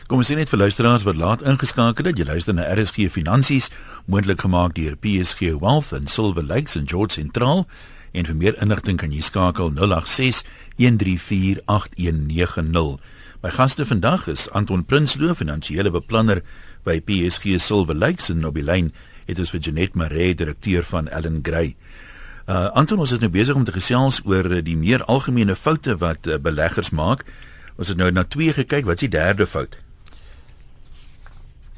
Kom 0.06 0.20
ons 0.20 0.26
sien 0.26 0.36
net 0.36 0.50
vir 0.52 0.58
luisteraars 0.58 1.04
wat 1.06 1.16
laat 1.16 1.42
ingeskakel 1.42 2.04
het. 2.04 2.18
Jy 2.18 2.26
luister 2.28 2.54
na 2.54 2.66
RSG 2.74 3.08
Finansies, 3.08 3.70
moontlik 4.04 4.42
gemaak 4.44 4.74
deur 4.74 4.96
PSG 5.00 5.54
Wealth 5.60 5.92
en 5.92 6.06
Silver 6.06 6.44
Lakes 6.44 6.76
en 6.76 6.88
George 6.88 7.14
Central. 7.16 7.64
En 8.14 8.22
vir 8.28 8.36
meer 8.38 8.54
inligting 8.62 8.94
kan 9.00 9.10
jy 9.10 9.18
skakel 9.26 9.72
086 9.74 10.44
1348190. 10.78 13.00
My 13.42 13.50
gaste 13.50 13.82
vandag 13.84 14.28
is 14.30 14.46
Anton 14.54 14.84
Prinsloo, 14.86 15.34
finansiële 15.34 15.90
beplanner 15.90 16.42
by 16.86 17.00
PSG 17.02 17.58
Silver 17.60 17.94
Lakes 17.94 18.30
in 18.30 18.38
Nobilane. 18.40 18.90
Dit 19.26 19.38
is 19.42 19.50
vir 19.50 19.60
Janet 19.60 19.94
Maree, 19.98 20.34
direkteur 20.34 20.84
van 20.86 21.10
Allen 21.10 21.40
Gray. 21.42 21.74
Uh 22.46 22.70
Anton, 22.76 22.98
ons 23.02 23.12
is 23.12 23.20
nou 23.20 23.30
besig 23.32 23.56
om 23.56 23.64
te 23.64 23.72
gesels 23.74 24.20
oor 24.28 24.44
uh, 24.46 24.62
die 24.62 24.76
meer 24.76 25.04
algemene 25.10 25.56
foute 25.56 25.96
wat 26.00 26.26
uh, 26.28 26.38
beleggers 26.38 26.90
maak. 26.92 27.24
Ons 27.76 27.88
het 27.90 27.98
nou 27.98 28.10
na 28.12 28.24
twee 28.24 28.52
gekyk, 28.52 28.84
wat 28.86 28.94
is 29.00 29.08
die 29.08 29.18
derde 29.18 29.46
fout? 29.48 29.76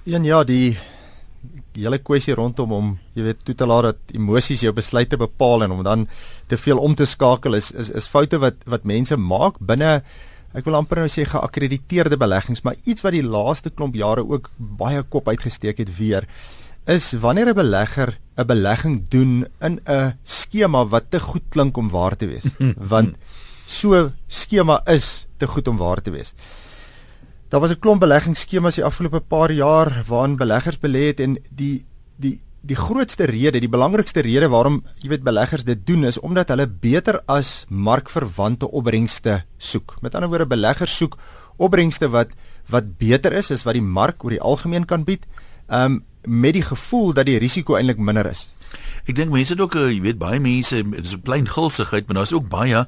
Ja, 0.04 0.18
ja, 0.22 0.44
die 0.44 0.76
hele 1.76 1.98
kwessie 1.98 2.34
rondom 2.34 2.72
om 2.72 2.92
jy 3.14 3.22
weet 3.28 3.44
toe 3.44 3.54
te 3.54 3.66
laat 3.66 3.90
dat 3.90 4.14
emosies 4.16 4.64
jou 4.64 4.72
besluite 4.72 5.18
bepaal 5.20 5.66
en 5.66 5.76
om 5.76 5.82
dan 5.86 6.06
te 6.48 6.56
veel 6.56 6.78
om 6.78 6.94
te 6.94 7.06
skakel 7.06 7.54
is 7.54 7.70
is 7.72 7.90
is 7.90 8.08
foute 8.08 8.40
wat 8.42 8.62
wat 8.66 8.84
mense 8.84 9.16
maak 9.16 9.60
binne 9.60 10.02
ek 10.56 10.64
wil 10.64 10.78
amper 10.78 11.02
nou 11.02 11.08
sê 11.12 11.26
geakkrediteerde 11.28 12.16
beleggings 12.16 12.64
maar 12.64 12.76
iets 12.84 13.04
wat 13.04 13.12
die 13.12 13.24
laaste 13.24 13.70
klomp 13.70 13.94
jare 13.94 14.24
ook 14.24 14.50
baie 14.56 15.02
kop 15.02 15.28
uitgesteek 15.28 15.82
het 15.84 15.96
weer 15.98 16.28
is 16.86 17.12
wanneer 17.12 17.48
'n 17.50 17.54
belegger 17.54 18.18
'n 18.36 18.46
belegging 18.46 19.08
doen 19.08 19.46
in 19.60 19.80
'n 19.84 20.14
skema 20.24 20.86
wat 20.86 21.10
te 21.10 21.20
goed 21.20 21.42
klink 21.48 21.76
om 21.76 21.88
waar 21.88 22.16
te 22.16 22.26
wees. 22.26 22.46
Want 22.92 23.16
so 23.66 24.12
skema 24.26 24.80
is 24.86 25.26
te 25.38 25.46
goed 25.46 25.68
om 25.68 25.76
waar 25.76 26.02
te 26.02 26.10
wees 26.10 26.34
Daar 27.48 27.60
was 27.60 27.70
'n 27.70 27.78
klomp 27.78 28.00
beleggingsskemas 28.00 28.74
die 28.74 28.84
afgelope 28.84 29.20
paar 29.20 29.52
jaar 29.52 30.02
waarin 30.06 30.36
beleggers 30.36 30.78
belê 30.78 31.06
het 31.06 31.20
en 31.20 31.38
die 31.50 31.86
die 32.16 32.40
die 32.60 32.76
grootste 32.76 33.24
rede, 33.24 33.60
die 33.60 33.70
belangrikste 33.70 34.20
rede 34.20 34.48
waarom 34.48 34.82
jy 34.98 35.08
weet 35.08 35.22
beleggers 35.22 35.64
dit 35.64 35.86
doen 35.86 36.04
is 36.04 36.18
omdat 36.18 36.48
hulle 36.48 36.66
beter 36.66 37.20
as 37.26 37.64
markverwante 37.68 38.70
opbrengste 38.70 39.44
soek. 39.58 39.94
Met 40.00 40.14
ander 40.14 40.28
woorde 40.28 40.46
beleggers 40.46 40.96
soek 40.96 41.16
opbrengste 41.56 42.08
wat 42.08 42.28
wat 42.68 42.96
beter 42.98 43.32
is 43.32 43.50
as 43.50 43.62
wat 43.62 43.74
die 43.74 43.82
mark 43.82 44.24
oor 44.24 44.30
die 44.30 44.40
algemeen 44.40 44.84
kan 44.84 45.04
bied, 45.04 45.26
um 45.68 46.04
met 46.26 46.52
die 46.52 46.66
gevoel 46.66 47.12
dat 47.12 47.26
die 47.26 47.38
risiko 47.38 47.76
eintlik 47.76 47.98
minder 47.98 48.26
is. 48.26 48.52
Ek 49.06 49.14
dink 49.14 49.30
mense 49.30 49.52
het 49.52 49.60
ook 49.62 49.76
eh, 49.78 49.92
jy 49.94 50.00
weet 50.00 50.18
baie 50.18 50.40
mense 50.40 50.82
dis 50.82 51.14
'n 51.14 51.22
klein 51.22 51.46
gulsigheid, 51.48 52.06
maar 52.06 52.16
daar's 52.16 52.34
ook 52.34 52.48
baie 52.48 52.86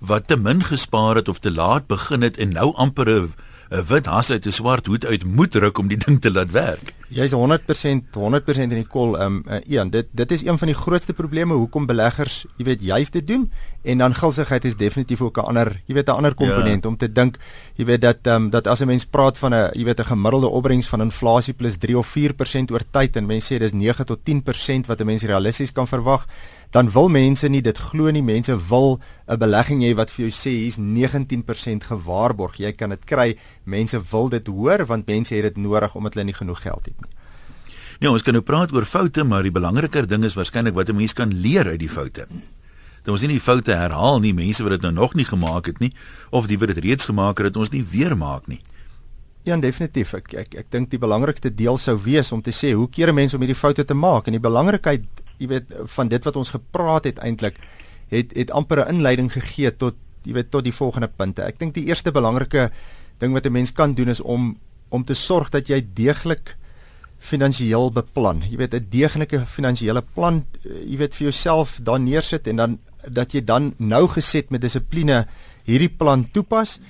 wat 0.00 0.26
te 0.26 0.36
min 0.36 0.64
gespaar 0.64 1.14
het 1.16 1.28
of 1.28 1.38
te 1.38 1.50
laat 1.50 1.86
begin 1.86 2.22
het 2.22 2.38
en 2.38 2.48
nou 2.48 2.74
amper 2.74 3.08
'n 3.08 3.32
'n 3.70 3.84
wit 3.86 4.06
has 4.06 4.30
uit 4.30 4.46
'n 4.46 4.52
swart 4.52 4.86
hoed 4.86 5.06
uit 5.06 5.24
moet 5.24 5.54
ruk 5.54 5.78
om 5.78 5.88
die 5.88 5.96
ding 5.96 6.20
te 6.20 6.30
laat 6.32 6.50
werk. 6.50 6.94
Jy's 7.10 7.32
100% 7.34 8.14
100% 8.14 8.70
in 8.70 8.78
die 8.78 8.86
kol 8.86 9.16
um 9.18 9.40
uh, 9.50 9.58
Ian, 9.66 9.90
dit 9.90 10.06
dit 10.14 10.32
is 10.36 10.44
een 10.46 10.58
van 10.58 10.70
die 10.70 10.76
grootste 10.78 11.12
probleme 11.12 11.56
hoekom 11.58 11.88
beleggers, 11.90 12.44
jy 12.56 12.68
weet, 12.68 12.84
juist 12.86 13.16
dit 13.18 13.26
doen 13.26 13.48
en 13.82 13.98
dan 13.98 14.14
gulsigheid 14.14 14.64
is 14.68 14.76
definitief 14.78 15.22
ook 15.22 15.38
'n 15.38 15.50
ander, 15.50 15.82
jy 15.86 15.94
weet, 15.94 16.06
'n 16.06 16.22
ander 16.22 16.34
komponent 16.34 16.84
ja. 16.84 16.88
om 16.88 16.96
te 16.96 17.12
dink, 17.12 17.38
jy 17.74 17.84
weet 17.84 18.00
dat 18.00 18.26
um 18.26 18.50
dat 18.50 18.66
as 18.66 18.80
'n 18.80 18.86
mens 18.86 19.04
praat 19.04 19.38
van 19.38 19.54
'n 19.54 19.70
jy 19.74 19.84
weet 19.84 20.00
'n 20.00 20.12
gemiddelde 20.12 20.46
opbrengs 20.46 20.88
van 20.88 21.00
inflasie 21.00 21.54
plus 21.54 21.76
3 21.78 21.98
of 21.98 22.06
4% 22.06 22.70
oor 22.70 22.84
tyd 22.90 23.16
en 23.16 23.26
mense 23.26 23.54
sê 23.54 23.58
dis 23.58 23.72
9 23.72 24.06
tot 24.06 24.18
10% 24.24 24.86
wat 24.86 25.00
'n 25.00 25.06
mens 25.06 25.22
realisties 25.22 25.72
kan 25.72 25.86
verwag 25.86 26.26
dan 26.70 26.90
wil 26.90 27.08
mense 27.08 27.48
nie 27.48 27.62
dit 27.62 27.78
glo 27.78 28.10
nie. 28.10 28.22
Mense 28.22 28.54
wil 28.68 29.00
'n 29.26 29.38
belegging 29.38 29.82
hê 29.82 29.94
wat 29.94 30.10
vir 30.10 30.28
jou 30.28 30.30
sê 30.30 30.50
hier's 30.50 30.78
19% 30.78 31.84
gewaarborg. 31.84 32.56
Jy 32.56 32.72
kan 32.72 32.90
dit 32.90 33.04
kry. 33.04 33.36
Mense 33.64 34.00
wil 34.10 34.28
dit 34.28 34.46
hoor 34.46 34.86
want 34.86 35.06
mense 35.06 35.34
het 35.34 35.42
dit 35.42 35.56
nodig 35.56 35.94
omdat 35.94 36.14
hulle 36.14 36.24
nie 36.24 36.34
genoeg 36.34 36.62
geld 36.62 36.86
het 36.86 36.99
Ja, 38.00 38.08
ons 38.08 38.22
kan 38.24 38.32
nou 38.32 38.40
praat 38.40 38.70
oor 38.72 38.86
foute, 38.88 39.26
maar 39.28 39.44
die 39.44 39.52
belangriker 39.52 40.06
ding 40.08 40.22
is 40.24 40.32
waarskynlik 40.32 40.72
wat 40.72 40.88
'n 40.88 40.96
mens 40.96 41.12
kan 41.12 41.28
leer 41.28 41.66
uit 41.66 41.80
die 41.80 41.88
foute. 41.88 42.26
Dan 43.04 43.12
ons 43.12 43.20
nie 43.20 43.36
die 43.36 43.40
foute 43.40 43.76
herhaal 43.76 44.20
nie, 44.20 44.32
mense 44.32 44.62
wat 44.62 44.72
dit 44.72 44.82
nou 44.82 44.92
nog 44.92 45.14
nie 45.14 45.24
gemaak 45.24 45.66
het 45.66 45.78
nie 45.80 45.92
of 46.30 46.46
die 46.46 46.58
wat 46.58 46.68
dit 46.68 46.84
reeds 46.84 47.04
gemaak 47.04 47.38
het, 47.38 47.52
dat 47.52 47.56
ons 47.56 47.70
nie 47.70 47.84
weer 47.84 48.16
maak 48.16 48.46
nie. 48.46 48.60
Ja, 49.44 49.56
definitief. 49.56 50.14
Ek 50.14 50.32
ek 50.34 50.54
ek 50.54 50.70
dink 50.70 50.90
die 50.90 50.98
belangrikste 50.98 51.54
deel 51.54 51.76
sou 51.76 51.96
wees 52.02 52.32
om 52.32 52.42
te 52.42 52.52
sê 52.52 52.72
hoe 52.72 52.88
keer 52.88 53.08
'n 53.08 53.14
mens 53.14 53.34
om 53.34 53.40
hierdie 53.40 53.56
foute 53.56 53.84
te 53.84 53.94
maak 53.94 54.26
en 54.26 54.32
die 54.32 54.40
belangrikheid 54.40 55.04
jy 55.38 55.46
weet 55.46 55.66
van 55.84 56.08
dit 56.08 56.24
wat 56.24 56.36
ons 56.36 56.50
gepraat 56.50 57.04
het 57.04 57.18
eintlik 57.18 57.56
het 58.08 58.32
het 58.36 58.50
amper 58.50 58.84
'n 58.84 58.94
inleiding 58.94 59.32
gegee 59.32 59.76
tot 59.76 59.94
jy 60.24 60.32
weet 60.32 60.50
tot 60.50 60.64
die 60.64 60.72
volgende 60.72 61.08
punte. 61.08 61.42
Ek 61.42 61.58
dink 61.58 61.74
die 61.74 61.84
eerste 61.84 62.12
belangrike 62.12 62.70
ding 63.18 63.32
wat 63.32 63.46
'n 63.46 63.52
mens 63.52 63.72
kan 63.72 63.94
doen 63.94 64.08
is 64.08 64.20
om 64.20 64.56
om 64.88 65.04
te 65.04 65.14
sorg 65.14 65.50
dat 65.50 65.68
jy 65.68 65.86
deeglik 65.94 66.56
finansiëel 67.20 67.90
beplan. 67.92 68.42
Jy 68.48 68.56
weet 68.56 68.74
'n 68.74 68.86
deeglike 68.90 69.44
finansiële 69.46 70.02
plan, 70.14 70.44
jy 70.64 70.96
weet 70.96 71.14
vir 71.14 71.30
jouself 71.30 71.78
daar 71.82 72.00
neersit 72.00 72.46
en 72.46 72.56
dan 72.56 72.78
dat 73.08 73.32
jy 73.32 73.44
dan 73.44 73.74
nou 73.78 74.08
geset 74.08 74.50
met 74.50 74.60
dissipline 74.60 75.26
hierdie 75.64 75.88
plan 75.88 76.26
toepas. 76.32 76.80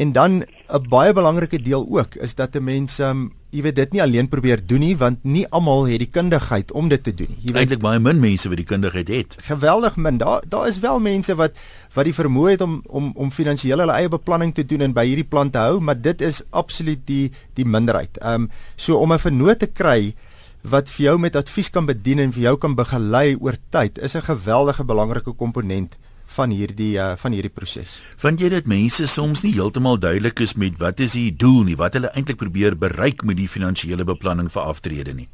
En 0.00 0.12
dan 0.12 0.44
'n 0.72 0.88
baie 0.88 1.12
belangrike 1.12 1.60
deel 1.62 1.86
ook 1.88 2.14
is 2.14 2.34
dat 2.34 2.54
'n 2.56 2.64
mens 2.64 2.98
um, 2.98 3.32
jy 3.50 3.62
weet 3.62 3.74
dit 3.74 3.92
nie 3.92 4.02
alleen 4.02 4.28
probeer 4.28 4.60
doen 4.66 4.78
nie 4.78 4.96
want 4.96 5.18
nie 5.22 5.46
almal 5.48 5.86
het 5.88 5.98
die 5.98 6.10
kundigheid 6.10 6.72
om 6.72 6.88
dit 6.88 7.02
te 7.02 7.14
doen 7.14 7.28
nie. 7.28 7.54
Eintlik 7.54 7.82
baie 7.82 7.98
min 7.98 8.20
mense 8.20 8.48
wat 8.48 8.56
die 8.56 8.66
kundigheid 8.66 9.08
het. 9.08 9.36
Geweldig 9.42 9.96
min. 9.96 10.18
Daar 10.18 10.42
daar 10.48 10.66
is 10.66 10.78
wel 10.78 11.00
mense 11.00 11.34
wat 11.34 11.58
wat 11.92 12.04
die 12.04 12.14
vermoë 12.14 12.50
het 12.50 12.60
om 12.60 12.80
om 12.86 13.12
om 13.14 13.30
finansiële 13.30 13.82
hulle 13.82 13.98
eie 13.98 14.08
beplanning 14.08 14.54
te 14.54 14.64
doen 14.64 14.80
en 14.80 14.92
by 14.92 15.06
hierdie 15.06 15.28
plan 15.28 15.50
te 15.50 15.58
hou, 15.58 15.80
maar 15.80 16.00
dit 16.00 16.20
is 16.20 16.42
absoluut 16.50 17.00
die 17.04 17.32
die 17.54 17.66
minderheid. 17.66 18.16
Ehm 18.16 18.34
um, 18.34 18.50
so 18.76 18.96
om 18.96 19.12
'n 19.12 19.18
vernoot 19.18 19.58
te 19.58 19.66
kry 19.66 20.14
wat 20.62 20.90
vir 20.90 21.04
jou 21.04 21.18
met 21.18 21.36
advies 21.36 21.70
kan 21.70 21.86
bedien 21.86 22.18
en 22.18 22.32
vir 22.32 22.42
jou 22.42 22.56
kan 22.56 22.74
begelei 22.74 23.36
oor 23.40 23.56
tyd 23.70 23.98
is 23.98 24.14
'n 24.16 24.22
geweldige 24.22 24.84
belangrike 24.84 25.32
komponent 25.32 25.96
van 26.36 26.54
hierdie 26.54 26.94
uh, 26.98 27.16
van 27.16 27.34
hierdie 27.36 27.52
proses. 27.52 27.98
Vind 28.22 28.40
jy 28.40 28.48
dit 28.52 28.70
mense 28.70 29.06
soms 29.10 29.42
nie 29.42 29.54
heeltemal 29.56 29.98
duidelik 29.98 30.40
is 30.40 30.54
met 30.54 30.78
wat 30.78 31.00
is 31.00 31.18
die 31.18 31.30
doel 31.34 31.64
nie, 31.68 31.76
wat 31.76 31.98
hulle 31.98 32.12
eintlik 32.14 32.38
probeer 32.40 32.78
bereik 32.78 33.24
met 33.26 33.36
die 33.40 33.50
finansiële 33.50 34.06
beplanning 34.08 34.50
vir 34.52 34.62
aftrede 34.62 35.14
nie? 35.14 35.28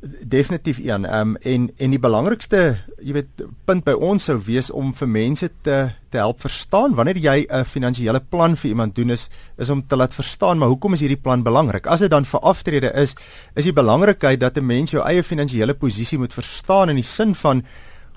Definitief 0.00 0.78
een. 0.78 1.04
Ehm 1.04 1.20
um, 1.20 1.36
en 1.36 1.70
en 1.76 1.90
die 1.92 2.00
belangrikste, 2.00 2.78
jy 3.04 3.12
weet, 3.12 3.42
punt 3.68 3.84
by 3.84 3.92
ons 3.92 4.24
sou 4.24 4.38
wees 4.46 4.70
om 4.72 4.94
vir 4.96 5.08
mense 5.08 5.48
te 5.60 5.76
te 6.10 6.18
help 6.18 6.40
verstaan 6.40 6.94
wanneer 6.96 7.20
jy 7.20 7.44
'n 7.44 7.64
finansiële 7.64 8.20
plan 8.20 8.56
vir 8.56 8.70
iemand 8.70 8.94
doen 8.96 9.10
is 9.10 9.28
is 9.58 9.70
om 9.70 9.86
te 9.86 9.96
laat 9.96 10.14
verstaan 10.14 10.58
maar 10.58 10.68
hoekom 10.68 10.94
is 10.94 11.00
hierdie 11.00 11.20
plan 11.20 11.42
belangrik? 11.42 11.86
As 11.86 12.00
dit 12.00 12.10
dan 12.10 12.24
vir 12.24 12.40
aftrede 12.40 12.92
is, 12.94 13.14
is 13.54 13.64
die 13.64 13.76
belangrikheid 13.76 14.40
dat 14.40 14.56
'n 14.56 14.66
mens 14.66 14.90
jou 14.90 15.04
eie 15.04 15.22
finansiële 15.22 15.74
posisie 15.74 16.18
moet 16.18 16.32
verstaan 16.32 16.88
in 16.88 16.96
die 16.96 17.04
sin 17.04 17.34
van 17.34 17.62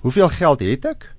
hoeveel 0.00 0.28
geld 0.28 0.60
het 0.60 0.84
ek? 0.84 1.14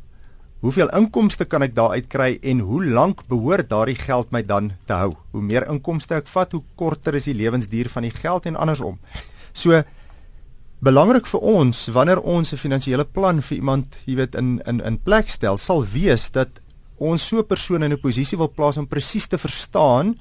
Hoeveel 0.65 0.89
inkomste 0.97 1.45
kan 1.45 1.61
ek 1.61 1.75
daaruit 1.77 2.07
kry 2.09 2.31
en 2.41 2.63
hoe 2.65 2.79
lank 2.89 3.19
behoort 3.29 3.67
daardie 3.69 3.99
geld 3.99 4.31
my 4.33 4.39
dan 4.41 4.71
te 4.89 4.95
hou? 4.97 5.11
Hoe 5.35 5.43
meer 5.45 5.67
inkomste 5.69 6.15
ek 6.17 6.31
vat, 6.31 6.55
hoe 6.57 6.63
korter 6.73 7.13
is 7.19 7.27
die 7.29 7.35
lewensduur 7.37 7.91
van 7.93 8.07
die 8.07 8.13
geld 8.15 8.47
en 8.49 8.57
andersom. 8.57 8.97
So 9.53 9.83
belangrik 10.81 11.29
vir 11.29 11.45
ons 11.45 11.83
wanneer 11.93 12.17
ons 12.17 12.53
'n 12.53 12.57
finansiële 12.57 13.05
plan 13.05 13.41
vir 13.41 13.57
iemand, 13.57 13.97
jy 14.07 14.15
weet, 14.15 14.35
in 14.35 14.59
in 14.65 14.81
in 14.81 14.97
plek 14.97 15.29
stel, 15.29 15.57
sal 15.57 15.85
wees 15.85 16.31
dat 16.31 16.49
ons 16.97 17.21
so 17.21 17.37
'n 17.37 17.45
persoon 17.45 17.83
in 17.83 17.93
'n 17.93 18.01
posisie 18.01 18.37
wil 18.37 18.49
plaas 18.49 18.77
om 18.77 18.87
presies 18.87 19.27
te 19.27 19.37
verstaan 19.37 20.15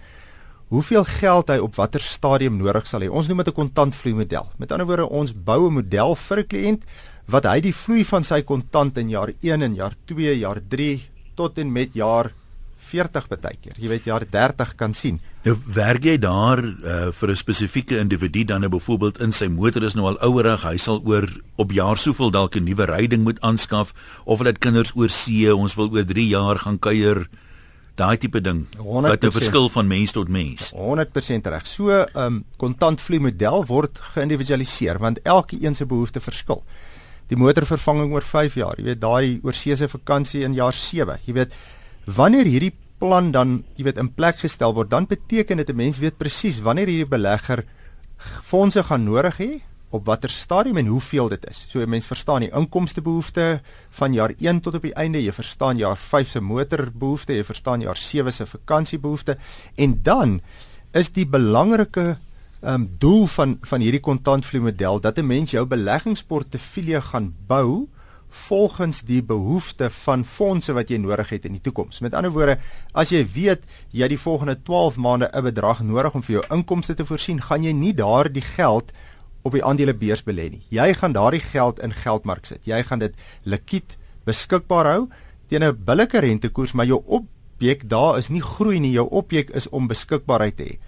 hoeveel 0.68 1.04
geld 1.04 1.48
hy 1.48 1.58
op 1.58 1.74
watter 1.74 2.00
stadium 2.00 2.56
nodig 2.56 2.86
sal 2.86 3.00
hê. 3.00 3.08
Ons 3.08 3.28
noem 3.28 3.38
dit 3.38 3.48
'n 3.48 3.52
kontantvloei 3.52 4.14
model. 4.14 4.46
Met 4.58 4.72
ander 4.72 4.86
woorde, 4.86 5.08
ons 5.08 5.32
bou 5.32 5.68
'n 5.68 5.74
model 5.74 6.14
vir 6.14 6.38
'n 6.38 6.46
kliënt 6.46 6.82
wat 7.26 7.44
hy 7.48 7.60
die 7.60 7.74
vloei 7.74 8.04
van 8.04 8.24
sy 8.24 8.42
kontant 8.42 8.96
in 9.00 9.08
jaar 9.08 9.32
1 9.40 9.62
en 9.62 9.74
jaar 9.74 9.94
2, 10.06 10.38
jaar 10.38 10.60
3 10.60 11.02
tot 11.34 11.58
en 11.58 11.72
met 11.72 11.94
jaar 11.94 12.32
40 12.84 13.28
baie 13.32 13.56
keer. 13.60 13.76
Jy 13.80 13.88
weet 13.88 14.08
jaar 14.08 14.24
30 14.28 14.74
kan 14.76 14.94
sien. 14.96 15.20
Nou 15.44 15.54
werk 15.74 16.04
jy 16.04 16.16
daar 16.20 16.60
uh, 16.60 17.10
vir 17.12 17.30
'n 17.30 17.36
spesifieke 17.36 17.98
individu 17.98 18.44
dan 18.44 18.60
nou 18.60 18.70
byvoorbeeld 18.70 19.20
in 19.20 19.32
sy 19.32 19.48
motor 19.48 19.82
is 19.82 19.94
nou 19.94 20.06
al 20.06 20.20
ouerig, 20.20 20.62
hy 20.62 20.76
sal 20.76 21.00
oor 21.04 21.28
op 21.56 21.72
jaar 21.72 21.96
soveel 21.98 22.30
dalk 22.30 22.56
'n 22.56 22.64
nuwe 22.64 22.84
ryding 22.84 23.22
moet 23.24 23.40
aanskaf 23.40 23.94
of 24.24 24.38
hulle 24.38 24.50
het 24.50 24.58
kinders 24.58 24.92
oor 24.96 25.08
see, 25.08 25.54
ons 25.54 25.74
wil 25.74 25.90
oor 25.90 26.04
3 26.04 26.28
jaar 26.28 26.58
gaan 26.58 26.78
kuier. 26.78 27.28
Daai 27.96 28.18
tipe 28.18 28.40
ding. 28.40 28.66
100%. 28.76 29.08
Wat 29.08 29.24
'n 29.24 29.30
verskil 29.30 29.68
van 29.68 29.86
mens 29.86 30.12
tot 30.12 30.28
mens. 30.28 30.72
100% 30.72 31.46
reg. 31.46 31.66
So 31.66 31.88
'n 31.90 32.08
um, 32.16 32.44
kontantvloei 32.56 33.20
model 33.20 33.64
word 33.66 34.00
geïndividualiseer 34.14 34.98
want 34.98 35.22
elke 35.22 35.56
een 35.60 35.74
se 35.74 35.86
behoeftes 35.86 36.22
verskil. 36.22 36.64
Die 37.28 37.36
motorvervanging 37.36 38.12
oor 38.12 38.22
5 38.22 38.54
jaar, 38.54 38.76
jy 38.78 38.84
weet 38.84 39.00
daai 39.00 39.40
oorseese 39.42 39.88
vakansie 39.88 40.44
in 40.44 40.54
jaar 40.54 40.76
7. 40.76 41.18
Jy 41.24 41.34
weet 41.34 41.54
wanneer 42.04 42.44
hierdie 42.44 42.74
plan 42.98 43.30
dan 43.32 43.62
jy 43.76 43.84
weet 43.84 43.98
in 43.98 44.12
plek 44.12 44.42
gestel 44.42 44.74
word, 44.76 44.90
dan 44.90 45.06
beteken 45.06 45.56
dit 45.56 45.70
'n 45.70 45.76
mens 45.76 45.98
weet 45.98 46.18
presies 46.18 46.60
wanneer 46.60 46.86
hierdie 46.86 47.08
belegger 47.08 47.64
fondse 48.42 48.82
gaan 48.82 49.04
nodig 49.04 49.38
hê 49.38 49.62
op 49.94 50.06
watter 50.06 50.30
stadium 50.30 50.76
en 50.76 50.86
hoeveel 50.86 51.28
dit 51.28 51.44
is. 51.50 51.66
So 51.68 51.80
'n 51.80 51.88
mens 51.88 52.06
verstaan 52.06 52.40
die 52.40 52.50
inkomstebehoefte 52.50 53.60
van 53.90 54.12
jaar 54.12 54.32
1 54.38 54.60
tot 54.60 54.74
op 54.74 54.82
die 54.82 54.94
einde, 54.94 55.22
jy 55.22 55.32
verstaan 55.32 55.76
jaar 55.76 55.96
5 55.96 56.28
se 56.28 56.40
motorbehoefte, 56.40 57.32
jy 57.32 57.44
verstaan 57.44 57.80
jaar 57.80 57.96
7 57.96 58.32
se 58.32 58.46
vakansiebehoefte 58.46 59.38
en 59.76 60.02
dan 60.02 60.40
is 60.92 61.12
die 61.12 61.26
belangrike 61.26 62.18
um, 62.66 62.88
doel 62.98 63.26
van 63.26 63.58
van 63.62 63.80
hierdie 63.80 64.00
kontantvloei 64.00 64.62
model 64.62 65.00
dat 65.00 65.18
'n 65.18 65.26
mens 65.26 65.50
jou 65.50 65.66
beleggingsportefeulje 65.66 67.00
gaan 67.00 67.34
bou 67.46 67.88
volgens 68.34 69.02
die 69.02 69.22
behoefte 69.22 69.90
van 69.90 70.24
fondse 70.24 70.72
wat 70.72 70.90
jy 70.90 70.98
nodig 70.98 71.28
het 71.28 71.44
in 71.44 71.52
die 71.52 71.62
toekoms. 71.62 72.00
Met 72.00 72.14
ander 72.14 72.32
woorde, 72.34 72.58
as 72.92 73.12
jy 73.14 73.22
weet 73.34 73.62
jy 73.90 74.02
het 74.02 74.14
die 74.14 74.20
volgende 74.20 74.56
12 74.62 74.96
maande 74.96 75.30
'n 75.32 75.42
bedrag 75.42 75.82
nodig 75.82 76.14
om 76.14 76.22
vir 76.22 76.34
jou 76.34 76.44
inkomste 76.50 76.94
te 76.94 77.06
voorsien, 77.06 77.40
gaan 77.40 77.62
jy 77.62 77.72
nie 77.72 77.94
daardie 77.94 78.42
geld 78.42 78.92
op 79.42 79.52
die 79.52 79.64
aandelebeurs 79.64 80.24
belê 80.24 80.50
nie. 80.50 80.62
Jy 80.68 80.94
gaan 80.94 81.12
daardie 81.12 81.40
geld 81.40 81.78
in 81.78 81.92
geldmark 81.92 82.46
sit. 82.46 82.64
Jy 82.64 82.82
gaan 82.82 82.98
dit 82.98 83.14
likwid 83.44 83.96
beskikbaar 84.24 84.86
hou 84.86 85.08
teen 85.48 85.62
'n 85.62 85.84
billike 85.84 86.18
rentekoers, 86.18 86.72
maar 86.72 86.86
jou 86.86 87.02
objek 87.06 87.88
daar 87.88 88.18
is 88.18 88.28
nie 88.28 88.42
groei 88.42 88.78
nie. 88.80 88.92
Jou 88.92 89.08
objek 89.10 89.50
is 89.50 89.68
om 89.68 89.86
beskikbaarheid 89.86 90.56
te 90.56 90.62
hê. 90.62 90.78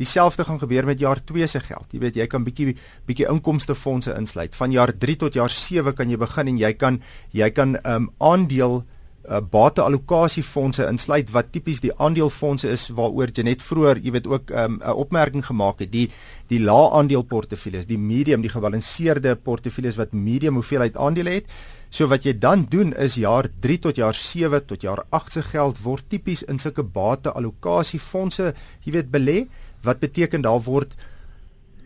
Dieselfde 0.00 0.46
gaan 0.48 0.60
gebeur 0.62 0.86
met 0.88 1.02
jaar 1.02 1.20
2 1.24 1.46
se 1.46 1.60
geld. 1.60 1.92
Jy 1.92 1.98
weet, 2.00 2.16
jy 2.16 2.26
kan 2.26 2.44
bietjie 2.44 2.76
bietjie 3.08 3.28
inkomstefondse 3.28 4.14
insluit. 4.16 4.56
Van 4.56 4.72
jaar 4.72 4.92
3 4.96 5.16
tot 5.26 5.36
jaar 5.36 5.52
7 5.52 5.92
kan 5.94 6.08
jy 6.08 6.16
begin 6.16 6.54
en 6.54 6.58
jy 6.58 6.72
kan 6.72 7.02
jy 7.36 7.50
kan 7.50 7.76
'n 7.76 7.80
um, 7.84 8.10
aandeel 8.18 8.82
uh, 9.28 9.40
bateallokasiefondse 9.52 10.86
insluit 10.88 11.30
wat 11.34 11.52
tipies 11.52 11.82
die 11.84 11.92
aandeelfondse 12.00 12.70
is 12.72 12.88
waaroor 12.96 13.32
jy 13.34 13.44
net 13.44 13.62
vroeër, 13.62 14.00
jy 14.04 14.12
weet 14.16 14.26
ook 14.26 14.50
'n 14.50 14.58
um, 14.64 14.80
opmerking 14.80 15.44
gemaak 15.46 15.80
het. 15.80 15.92
Die 15.92 16.10
die 16.48 16.60
lae 16.60 16.90
aandeelportefeuilles, 16.90 17.86
die 17.86 17.98
medium, 17.98 18.42
die 18.42 18.50
gebalanseerde 18.50 19.36
portefeuilles 19.36 19.96
wat 19.96 20.12
medium 20.12 20.54
hoeveelheid 20.54 20.96
aandele 20.96 21.30
het. 21.30 21.46
So 21.90 22.06
wat 22.06 22.24
jy 22.24 22.38
dan 22.38 22.66
doen 22.70 22.94
is 22.94 23.14
jaar 23.14 23.48
3 23.60 23.78
tot 23.78 23.96
jaar 23.96 24.14
7 24.14 24.66
tot 24.66 24.82
jaar 24.82 25.04
8 25.10 25.32
se 25.32 25.42
geld 25.42 25.82
word 25.82 26.04
tipies 26.08 26.42
in 26.42 26.58
sulke 26.58 26.82
bateallokasiefondse, 26.82 28.54
jy 28.84 28.92
weet, 28.92 29.10
belê 29.10 29.48
wat 29.86 30.00
beteken 30.02 30.42
daar 30.44 30.60
word 30.66 30.94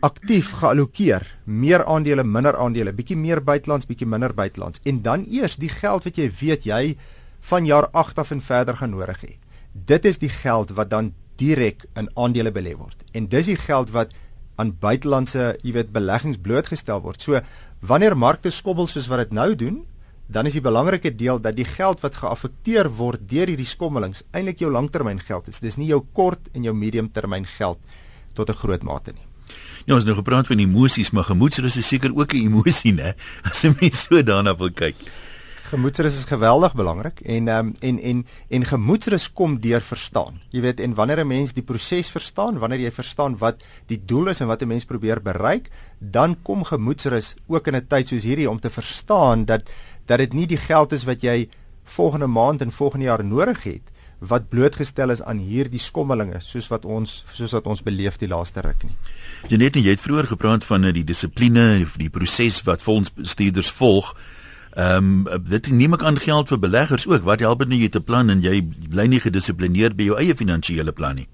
aktief 0.05 0.51
geallokeer, 0.59 1.23
meer 1.45 1.85
aandele, 1.85 2.23
minder 2.23 2.57
aandele, 2.59 2.93
bietjie 2.93 3.17
meer 3.17 3.41
buitelands, 3.41 3.87
bietjie 3.89 4.07
minder 4.07 4.33
buitelands 4.33 4.81
en 4.83 5.01
dan 5.01 5.25
eers 5.25 5.57
die 5.61 5.71
geld 5.71 6.05
wat 6.05 6.19
jy 6.19 6.29
weet 6.41 6.67
jy 6.69 6.81
van 7.49 7.65
jaar 7.65 7.87
8 7.93 8.19
af 8.21 8.31
en 8.35 8.41
verder 8.41 8.77
gaan 8.77 8.93
nodig 8.93 9.21
hê. 9.23 9.33
Dit 9.73 10.05
is 10.05 10.19
die 10.21 10.29
geld 10.29 10.73
wat 10.77 10.89
dan 10.89 11.13
direk 11.39 11.85
in 11.99 12.09
aandele 12.15 12.51
belê 12.51 12.75
word. 12.77 13.01
En 13.13 13.27
dis 13.27 13.49
die 13.51 13.59
geld 13.59 13.91
wat 13.95 14.13
aan 14.61 14.71
buitelandse, 14.79 15.55
jy 15.63 15.73
weet, 15.75 15.91
beleggings 15.95 16.39
blootgestel 16.39 17.01
word. 17.03 17.21
So 17.21 17.41
wanneer 17.85 18.15
markte 18.17 18.51
skobbel 18.53 18.87
soos 18.87 19.09
wat 19.11 19.25
dit 19.25 19.35
nou 19.35 19.51
doen, 19.55 19.83
dan 20.27 20.45
is 20.45 20.53
die 20.53 20.61
belangrike 20.61 21.15
deel 21.15 21.39
dat 21.41 21.55
die 21.55 21.65
geld 21.65 22.01
wat 22.01 22.15
geaffekteer 22.15 22.89
word 22.97 23.29
deur 23.29 23.47
hierdie 23.47 23.65
skommelings 23.65 24.23
eintlik 24.31 24.59
jou 24.59 24.71
langtermyngeld 24.71 25.47
is. 25.47 25.59
Dis 25.59 25.77
nie 25.77 25.87
jou 25.87 26.01
kort 26.13 26.49
en 26.53 26.63
jou 26.63 26.73
mediumtermyn 26.73 27.45
geld 27.45 27.79
tot 28.33 28.49
'n 28.49 28.53
groot 28.53 28.83
mate 28.83 29.13
nie. 29.13 29.27
Ja, 29.85 29.93
ons 29.93 30.03
het 30.03 30.09
nou 30.09 30.17
gepraat 30.17 30.47
van 30.47 30.59
emosies, 30.59 31.11
maar 31.11 31.23
gemoedsrus 31.23 31.77
is 31.77 31.87
seker 31.87 32.15
ook 32.15 32.33
'n 32.33 32.37
emosie, 32.37 32.93
né? 32.93 33.13
As 33.49 33.61
jy 33.61 33.75
mens 33.81 34.01
so 34.01 34.21
daarna 34.21 34.55
wil 34.57 34.71
kyk. 34.71 34.95
Gemoedsrus 35.65 36.17
is 36.17 36.27
geweldig 36.29 36.75
belangrik 36.77 37.19
en 37.25 37.47
um, 37.47 37.73
en 37.81 37.99
en 37.99 38.25
en 38.49 38.65
gemoedsrus 38.65 39.31
kom 39.33 39.59
deur 39.59 39.81
verstaan. 39.81 40.37
Jy 40.49 40.61
weet, 40.61 40.79
en 40.79 40.93
wanneer 40.93 41.23
'n 41.23 41.27
mens 41.27 41.53
die 41.53 41.63
proses 41.63 42.09
verstaan, 42.09 42.59
wanneer 42.59 42.79
jy 42.79 42.91
verstaan 42.91 43.37
wat 43.37 43.63
die 43.87 44.01
doel 44.05 44.27
is 44.27 44.41
en 44.41 44.47
wat 44.47 44.61
'n 44.61 44.67
mens 44.67 44.85
probeer 44.85 45.21
bereik, 45.21 45.69
dan 45.99 46.37
kom 46.43 46.63
gemoedsrus 46.63 47.35
ook 47.47 47.67
in 47.67 47.75
'n 47.75 47.87
tyd 47.87 48.07
soos 48.07 48.23
hierdie 48.23 48.49
om 48.49 48.59
te 48.59 48.69
verstaan 48.69 49.45
dat 49.45 49.69
dat 50.05 50.21
dit 50.23 50.33
nie 50.33 50.47
die 50.47 50.61
geld 50.61 50.91
is 50.91 51.05
wat 51.05 51.23
jy 51.23 51.47
volgende 51.83 52.27
maand 52.27 52.61
en 52.61 52.71
volgende 52.71 53.05
jaar 53.05 53.23
nodig 53.23 53.63
het 53.63 53.91
wat 54.19 54.49
blootgestel 54.49 55.11
is 55.11 55.21
aan 55.21 55.41
hierdie 55.43 55.79
skommelinge 55.79 56.39
soos 56.41 56.67
wat 56.71 56.85
ons 56.85 57.23
soos 57.33 57.53
wat 57.53 57.67
ons 57.67 57.83
beleef 57.83 58.17
die 58.17 58.29
laaste 58.31 58.63
ruk 58.63 58.87
nie. 58.87 58.95
Janet, 59.51 59.75
jy 59.75 59.91
het 59.91 60.01
vroeër 60.01 60.31
gepraat 60.31 60.65
van 60.65 60.87
die 60.95 61.03
dissipline, 61.03 61.85
die 61.99 62.09
proses 62.09 62.61
wat 62.65 62.85
vir 62.85 62.93
ons 62.95 63.13
bestuurders 63.13 63.71
volg. 63.75 64.15
Ehm 64.75 65.27
um, 65.27 65.45
dit 65.47 65.69
neem 65.71 65.95
ek 65.95 66.03
aan 66.03 66.19
geld 66.19 66.49
vir 66.51 66.59
beleggers 66.59 67.07
ook. 67.07 67.23
Wat 67.27 67.43
help 67.43 67.63
dit 67.63 67.73
nou 67.73 67.79
jy 67.79 67.89
te 67.89 68.01
plan 68.01 68.29
en 68.29 68.41
jy 68.43 68.61
bly 68.63 69.07
nie 69.11 69.21
gedissiplineerd 69.23 69.95
by 69.95 70.09
jou 70.09 70.19
eie 70.19 70.35
finansiële 70.35 70.91
plan 70.91 71.15
nie? 71.15 71.27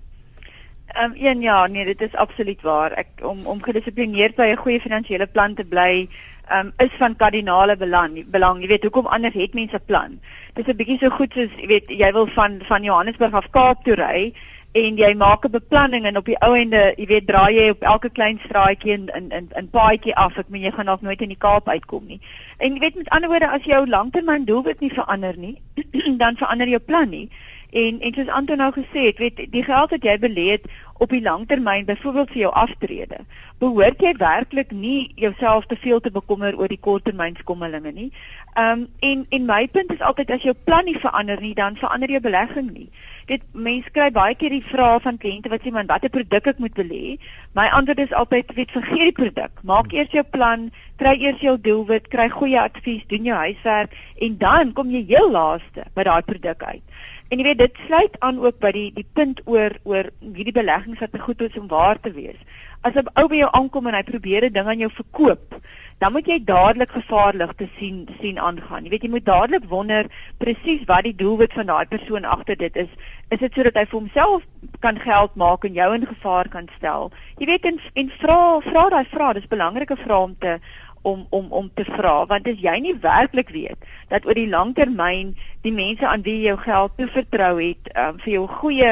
Ehm 0.93 1.13
um, 1.17 1.41
ja, 1.41 1.67
nee, 1.67 1.85
dit 1.85 2.01
is 2.01 2.15
absoluut 2.15 2.61
waar. 2.61 2.91
Ek 2.91 3.07
om 3.21 3.45
om 3.45 3.63
gedissiplineerd 3.63 4.35
by 4.35 4.51
'n 4.51 4.63
goeie 4.63 4.81
finansiële 4.81 5.27
plan 5.27 5.53
te 5.55 5.65
bly, 5.65 6.09
um, 6.51 6.73
is 6.77 6.95
van 6.97 7.15
kardinale 7.15 7.77
belang. 7.77 8.25
Belang, 8.31 8.61
jy 8.61 8.67
weet, 8.67 8.83
hoekom 8.83 9.05
anders 9.05 9.33
het 9.33 9.53
mense 9.53 9.75
'n 9.75 9.85
plan? 9.85 10.19
Dis 10.53 10.65
'n 10.67 10.75
bietjie 10.75 10.97
so 10.99 11.09
goed 11.09 11.33
soos 11.33 11.51
jy 11.57 11.67
weet, 11.67 11.89
jy 11.89 12.11
wil 12.11 12.27
van 12.27 12.59
van 12.63 12.83
Johannesburg 12.83 13.33
af 13.33 13.49
Kaap 13.49 13.83
toe 13.83 13.95
ry 13.95 14.33
en 14.71 14.97
jy 14.97 15.13
maak 15.15 15.45
'n 15.45 15.51
beplanning 15.51 16.05
en 16.05 16.17
op 16.17 16.25
die 16.25 16.41
ou 16.41 16.55
ende, 16.55 16.93
jy 16.97 17.05
weet, 17.05 17.27
draai 17.27 17.55
jy 17.55 17.69
op 17.69 17.81
elke 17.81 18.09
klein 18.09 18.39
straatjie 18.43 18.91
in 18.91 19.09
in 19.15 19.29
in, 19.31 19.49
in 19.55 19.69
paadjie 19.69 20.15
af. 20.15 20.37
Ek 20.37 20.49
meen 20.49 20.61
jy 20.61 20.71
gaan 20.71 20.85
dalk 20.85 21.01
nooit 21.01 21.21
in 21.21 21.29
die 21.29 21.37
Kaap 21.37 21.69
uitkom 21.69 22.05
nie. 22.05 22.19
En 22.57 22.73
jy 22.73 22.79
weet 22.79 22.95
met 22.95 23.09
ander 23.09 23.29
woorde, 23.29 23.49
as 23.49 23.63
jou 23.63 23.87
langtermyn 23.87 24.45
doelwit 24.45 24.79
nie 24.79 24.93
verander 24.93 25.37
nie, 25.37 25.61
dan 26.23 26.35
verander 26.35 26.67
jou 26.67 26.79
plan 26.79 27.09
nie. 27.09 27.29
En 27.71 27.99
en 27.99 28.13
soos 28.13 28.27
Anton 28.27 28.57
nou 28.57 28.71
gesê 28.75 29.05
het, 29.07 29.17
weet 29.17 29.45
die 29.51 29.63
geld 29.63 29.93
wat 29.95 30.03
jy 30.03 30.17
belê 30.19 30.47
het 30.49 30.65
op 31.01 31.09
die 31.09 31.21
langtermyn, 31.21 31.85
byvoorbeeld 31.85 32.29
vir 32.29 32.39
jou 32.41 32.49
aftrede, 32.53 33.17
behoort 33.63 34.01
jy 34.03 34.11
werklik 34.19 34.73
nie 34.75 35.11
jouself 35.15 35.65
te 35.65 35.77
veel 35.79 36.01
te 36.03 36.11
bekommer 36.11 36.57
oor 36.59 36.67
die 36.69 36.79
korttermynskommelinge 36.87 37.93
nie. 37.95 38.09
Ehm 38.53 38.83
um, 38.83 38.83
en 38.99 39.23
en 39.29 39.45
my 39.47 39.61
punt 39.71 39.93
is 39.95 40.03
altyd 40.03 40.33
as 40.35 40.43
jou 40.43 40.53
plan 40.67 40.85
nie 40.85 40.97
verander 40.99 41.39
nie, 41.41 41.53
dan 41.55 41.79
verander 41.79 42.11
jou 42.11 42.19
belegging 42.21 42.73
nie. 42.73 42.89
Dit 43.31 43.47
mense 43.51 43.89
kry 43.95 44.09
baie 44.11 44.35
keer 44.35 44.51
die 44.51 44.67
vrae 44.73 44.99
van 44.99 45.17
kliënte 45.17 45.49
wat 45.49 45.63
sê 45.63 45.71
man, 45.71 45.87
watter 45.87 46.11
produk 46.11 46.51
ek 46.51 46.59
moet 46.59 46.75
belê? 46.75 47.15
My 47.55 47.69
antwoord 47.71 48.03
is 48.03 48.17
altyd, 48.23 48.51
weet 48.59 48.75
vergeet 48.75 49.07
die 49.13 49.19
produk. 49.21 49.63
Maak 49.63 49.95
eers 49.95 50.11
jou 50.11 50.25
plan, 50.27 50.67
kry 50.99 51.15
eers 51.23 51.39
jou 51.39 51.55
doelwit, 51.57 52.11
kry 52.11 52.27
goeie 52.29 52.59
advies, 52.59 53.07
doen 53.07 53.31
jou 53.31 53.39
huiswerk 53.39 53.95
en 54.19 54.37
dan 54.37 54.75
kom 54.75 54.91
jy 54.91 55.05
heel 55.15 55.31
laaste 55.31 55.87
by 55.95 56.03
daai 56.03 56.21
produk 56.27 56.67
uit 56.67 56.83
En 57.31 57.39
jy 57.39 57.45
weet 57.47 57.61
dit 57.61 57.77
sluit 57.85 58.15
aan 58.19 58.41
ook 58.43 58.57
by 58.59 58.73
die 58.75 58.89
die 58.91 59.05
punt 59.15 59.37
oor 59.47 59.77
oor 59.87 60.09
hierdie 60.19 60.55
beleggings 60.57 60.99
wat 60.99 61.13
te 61.13 61.21
goed 61.23 61.39
is 61.45 61.55
om 61.55 61.69
waar 61.71 61.99
te 62.03 62.11
wees. 62.11 62.35
As 62.83 62.97
'n 62.99 63.07
ou 63.15 63.27
by 63.31 63.37
jou 63.39 63.49
aankom 63.59 63.87
en 63.87 63.95
hy 63.95 64.03
probeer 64.03 64.45
'n 64.45 64.53
ding 64.53 64.67
aan 64.67 64.83
jou 64.83 64.89
verkoop, 64.91 65.55
dan 65.99 66.11
moet 66.11 66.27
jy 66.27 66.43
dadelik 66.43 66.91
gevaarligte 66.91 67.69
sien 67.77 68.09
sien 68.19 68.39
aangaan. 68.39 68.83
Jy 68.83 68.89
weet 68.89 69.03
jy 69.03 69.09
moet 69.09 69.25
dadelik 69.25 69.63
wonder 69.69 70.11
presies 70.37 70.83
wat 70.87 71.03
die 71.03 71.15
doelwit 71.15 71.53
van 71.53 71.65
daai 71.65 71.85
persoon 71.85 72.25
agter 72.25 72.57
dit 72.57 72.75
is. 72.75 72.91
Is 73.29 73.39
dit 73.39 73.53
sodat 73.53 73.75
hy 73.75 73.85
vir 73.85 73.99
homself 73.99 74.43
kan 74.79 74.99
geld 74.99 75.35
maak 75.35 75.63
en 75.63 75.73
jou 75.73 75.93
in 75.95 76.05
gevaar 76.05 76.49
kan 76.49 76.67
stel? 76.77 77.11
Jy 77.37 77.45
weet 77.45 77.65
en 77.65 77.79
en 77.93 78.09
vra 78.09 78.59
vra 78.59 78.89
daai 78.89 79.05
vrae, 79.05 79.33
dis 79.33 79.47
belangrike 79.47 79.95
vrae 79.95 80.23
om 80.23 80.35
te 80.39 80.59
om 81.01 81.25
om 81.29 81.51
om 81.51 81.71
te 81.73 81.85
vra 81.85 82.25
want 82.25 82.47
as 82.47 82.59
jy 82.61 82.79
nie 82.79 82.95
werklik 83.01 83.49
weet 83.49 83.89
dat 84.09 84.25
oor 84.25 84.37
die 84.37 84.49
langtermyn 84.49 85.35
die 85.65 85.73
mense 85.73 86.07
aan 86.07 86.23
wie 86.25 86.41
jy 86.41 86.51
jou 86.51 86.59
geld 86.65 86.97
toevertrou 86.97 87.55
het 87.61 87.91
um, 87.95 88.19
vir 88.21 88.33
jou 88.33 88.45
goeie 88.59 88.91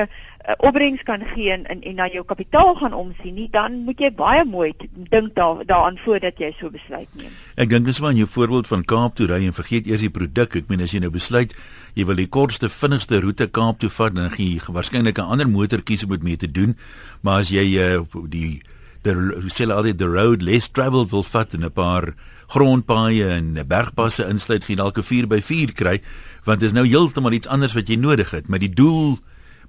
uh, 0.50 0.56
opbrengs 0.66 1.04
kan 1.04 1.24
gee 1.34 1.52
en 1.54 1.66
en 1.68 1.96
na 1.96 2.08
jou 2.10 2.24
kapitaal 2.26 2.76
gaan 2.80 2.94
omsien 2.94 3.36
nie 3.36 3.48
dan 3.52 3.82
moet 3.86 4.02
jy 4.02 4.12
baie 4.16 4.46
mooi 4.46 4.72
dink 5.12 5.36
daar 5.36 5.66
daaraan 5.66 6.00
voordat 6.06 6.40
jy 6.40 6.52
so 6.60 6.70
besluit 6.74 7.10
neem. 7.14 7.34
Ek 7.56 7.70
dink 7.70 7.86
dis 7.86 8.02
maar 8.02 8.14
'n 8.14 8.26
voorbeeld 8.26 8.68
van 8.68 8.86
Kaap 8.86 9.16
toe 9.16 9.28
ry 9.28 9.46
en 9.46 9.54
vergeet 9.54 9.88
eers 9.88 10.02
die 10.02 10.10
produk. 10.10 10.56
Ek 10.56 10.68
meen 10.68 10.82
as 10.82 10.92
jy 10.92 11.00
nou 11.00 11.12
besluit 11.12 11.54
jy 11.94 12.06
wil 12.06 12.16
die 12.16 12.30
kortste 12.30 12.70
vinnigste 12.70 13.20
roete 13.20 13.48
Kaap 13.48 13.80
toe 13.80 13.90
vat 13.90 14.16
dan 14.16 14.30
gaan 14.30 14.46
jy 14.46 14.60
waarskynlik 14.68 15.18
'n 15.18 15.32
ander 15.32 15.50
motor 15.50 15.82
kies 15.82 16.04
om 16.04 16.10
dit 16.10 16.24
mee 16.24 16.38
te 16.38 16.52
doen. 16.52 16.78
Maar 17.22 17.40
as 17.40 17.50
jy 17.50 17.78
uh, 17.78 18.02
die 18.30 18.62
die 19.04 19.52
sê 19.54 19.70
al 19.72 19.84
die 19.84 19.96
the 19.96 20.10
road 20.10 20.42
less 20.42 20.68
traveled 20.68 21.12
wil 21.12 21.24
vat 21.24 21.54
en 21.54 21.64
'n 21.64 21.72
paar 21.72 22.14
grondpaaie 22.48 23.28
en 23.30 23.54
bergpasse 23.68 24.26
insluit 24.28 24.64
gee 24.66 24.76
dalk 24.76 24.98
'n 24.98 25.04
4x4 25.04 25.74
kry 25.74 26.02
want 26.44 26.60
dit 26.60 26.70
is 26.70 26.74
nou 26.74 26.86
heeltemal 26.88 27.32
iets 27.32 27.48
anders 27.48 27.74
wat 27.74 27.88
jy 27.88 27.96
nodig 27.96 28.32
het. 28.32 28.48
Maar 28.48 28.60
die 28.60 28.74
doel 28.74 29.20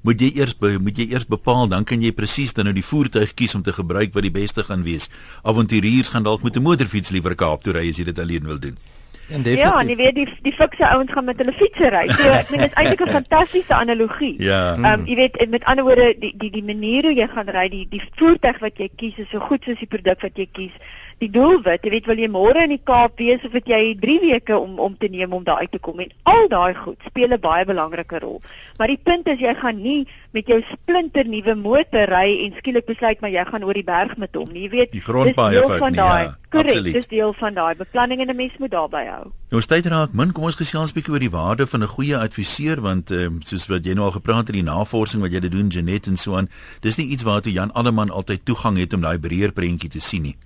moet 0.03 0.21
jy 0.21 0.33
eers 0.35 0.55
moet 0.61 0.97
jy 0.97 1.11
eers 1.11 1.27
bepaal 1.27 1.69
dan 1.69 1.85
kan 1.85 2.03
jy 2.03 2.13
presies 2.13 2.55
dan 2.55 2.65
nou 2.65 2.75
die 2.75 2.85
voertuig 2.85 3.35
kies 3.35 3.55
om 3.55 3.63
te 3.63 3.73
gebruik 3.73 4.15
wat 4.15 4.23
die 4.23 4.31
beste 4.31 4.65
gaan 4.65 4.83
wees. 4.83 5.11
Avonturiers 5.43 6.09
gaan 6.09 6.23
dalk 6.23 6.43
met 6.43 6.57
'n 6.57 6.63
motorfiets 6.63 7.11
liewer 7.11 7.35
Kaap 7.35 7.63
toe 7.63 7.73
ry 7.73 7.91
as 7.91 7.97
jy 7.97 8.05
dit 8.05 8.19
alleen 8.19 8.47
wil 8.47 8.59
doen. 8.59 8.77
En 8.77 9.00
ja, 9.31 9.81
en 9.81 9.89
jy 9.89 9.97
weet 9.97 10.15
die 10.15 10.27
die 10.43 10.53
fikse 10.53 10.87
ouens 10.89 11.13
gaan 11.15 11.25
met 11.25 11.39
hulle 11.39 11.53
fietsse 11.55 11.91
ry. 11.95 12.07
So 12.11 12.33
ek 12.41 12.51
meen 12.51 12.65
dit 12.65 12.73
is 12.73 12.79
eintlik 12.81 13.05
'n 13.07 13.15
fantastiese 13.19 13.75
analogie. 13.75 14.35
Ja. 14.43 14.75
Ehm 14.75 14.85
um, 14.93 15.07
jy 15.07 15.17
weet 15.17 15.39
met 15.51 15.65
ander 15.65 15.85
woorde 15.85 16.15
die 16.19 16.33
die 16.37 16.51
die 16.51 16.65
manier 16.65 17.11
hoe 17.11 17.15
jy 17.15 17.29
gaan 17.35 17.49
ry, 17.49 17.69
die 17.69 17.87
die 17.91 18.03
voertuig 18.19 18.59
wat 18.59 18.83
jy 18.83 18.91
kies 18.97 19.23
is 19.23 19.31
so 19.31 19.39
goed 19.39 19.65
soos 19.65 19.79
die 19.79 19.91
produk 19.91 20.21
wat 20.27 20.37
jy 20.37 20.49
kies 20.53 20.75
die 21.21 21.29
doelwit, 21.29 21.85
jy 21.85 21.91
weet 21.93 22.07
wil 22.09 22.21
jy 22.23 22.29
môre 22.33 22.63
in 22.65 22.73
die 22.73 22.81
Kaap 22.81 23.21
wees 23.21 23.43
of 23.45 23.53
het 23.53 23.69
jy 23.69 23.81
3 24.01 24.17
weke 24.23 24.57
om 24.57 24.79
om 24.81 24.97
te 24.97 25.11
neem 25.13 25.35
om 25.37 25.45
daar 25.45 25.61
uit 25.61 25.73
te 25.73 25.81
kom 25.83 26.01
en 26.01 26.13
al 26.31 26.49
daai 26.49 26.75
goed 26.75 26.97
speel 27.09 27.29
'n 27.29 27.41
baie 27.41 27.65
belangrike 27.65 28.19
rol. 28.25 28.41
Maar 28.79 28.89
die 28.89 29.01
punt 29.03 29.29
is 29.29 29.39
jy 29.39 29.55
gaan 29.55 29.83
nie 29.83 30.07
met 30.33 30.47
jou 30.47 30.63
splinter 30.73 31.27
nuwe 31.27 31.55
motor 31.55 32.09
ry 32.09 32.47
en 32.47 32.57
skielik 32.57 32.87
besluit 32.87 33.21
maar 33.21 33.31
jy 33.31 33.45
gaan 33.45 33.65
oor 33.65 33.75
die 33.75 33.85
berg 33.85 34.17
met 34.17 34.35
hom 34.35 34.49
nie. 34.53 34.63
Jy 34.63 34.71
weet, 34.71 34.93
dis 34.93 35.05
deel 35.05 35.79
van 35.79 35.93
daai. 35.93 36.25
Ja, 36.25 36.37
Korrek, 36.51 36.93
dis 36.93 37.07
deel 37.07 37.33
van 37.33 37.55
daai 37.55 37.75
beplanning 37.77 38.21
en 38.21 38.31
'n 38.31 38.37
mens 38.37 38.57
moet 38.59 38.71
daarby 38.71 39.05
hou. 39.07 39.31
Nou 39.51 39.63
tyd 39.63 39.87
raak 39.87 40.13
min, 40.13 40.33
kom 40.33 40.45
ons 40.45 40.55
gesels 40.55 40.91
'n 40.91 40.95
bietjie 40.95 41.13
oor 41.13 41.19
die 41.19 41.31
waarde 41.31 41.67
van 41.67 41.83
'n 41.83 41.87
goeie 41.87 42.17
adviseur 42.17 42.81
want 42.81 43.11
ehm 43.11 43.25
um, 43.25 43.41
soos 43.43 43.67
wat 43.67 43.85
jy 43.85 43.93
nou 43.95 44.05
al 44.05 44.19
gepraat 44.19 44.47
het, 44.47 44.57
die 44.57 44.63
navorsing 44.63 45.23
wat 45.23 45.33
jy 45.33 45.49
doen 45.49 45.69
Janet 45.69 46.07
en 46.07 46.17
so 46.17 46.37
aan, 46.37 46.49
dis 46.81 46.97
nie 46.97 47.07
iets 47.07 47.23
waartoe 47.23 47.53
Jan 47.53 47.73
Alleman 47.73 48.11
altyd 48.11 48.45
toegang 48.45 48.79
het 48.79 48.93
om 48.93 49.01
daai 49.01 49.19
breër 49.19 49.53
prentjie 49.53 49.91
te 49.91 50.01
sien 50.01 50.23
nie. 50.23 50.37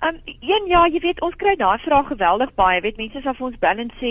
Ehm 0.00 0.14
um, 0.14 0.20
een 0.40 0.66
ja, 0.68 0.86
jy 0.92 1.00
weet 1.00 1.20
ons 1.24 1.36
kry 1.40 1.54
daai 1.56 1.78
vraag 1.80 2.06
geweldig 2.06 2.50
baie. 2.54 2.80
Weet 2.84 2.98
mense 3.00 3.20
sal 3.24 3.34
vir 3.34 3.46
ons 3.46 3.58
bel 3.58 3.78
en 3.84 3.92
sê, 4.00 4.10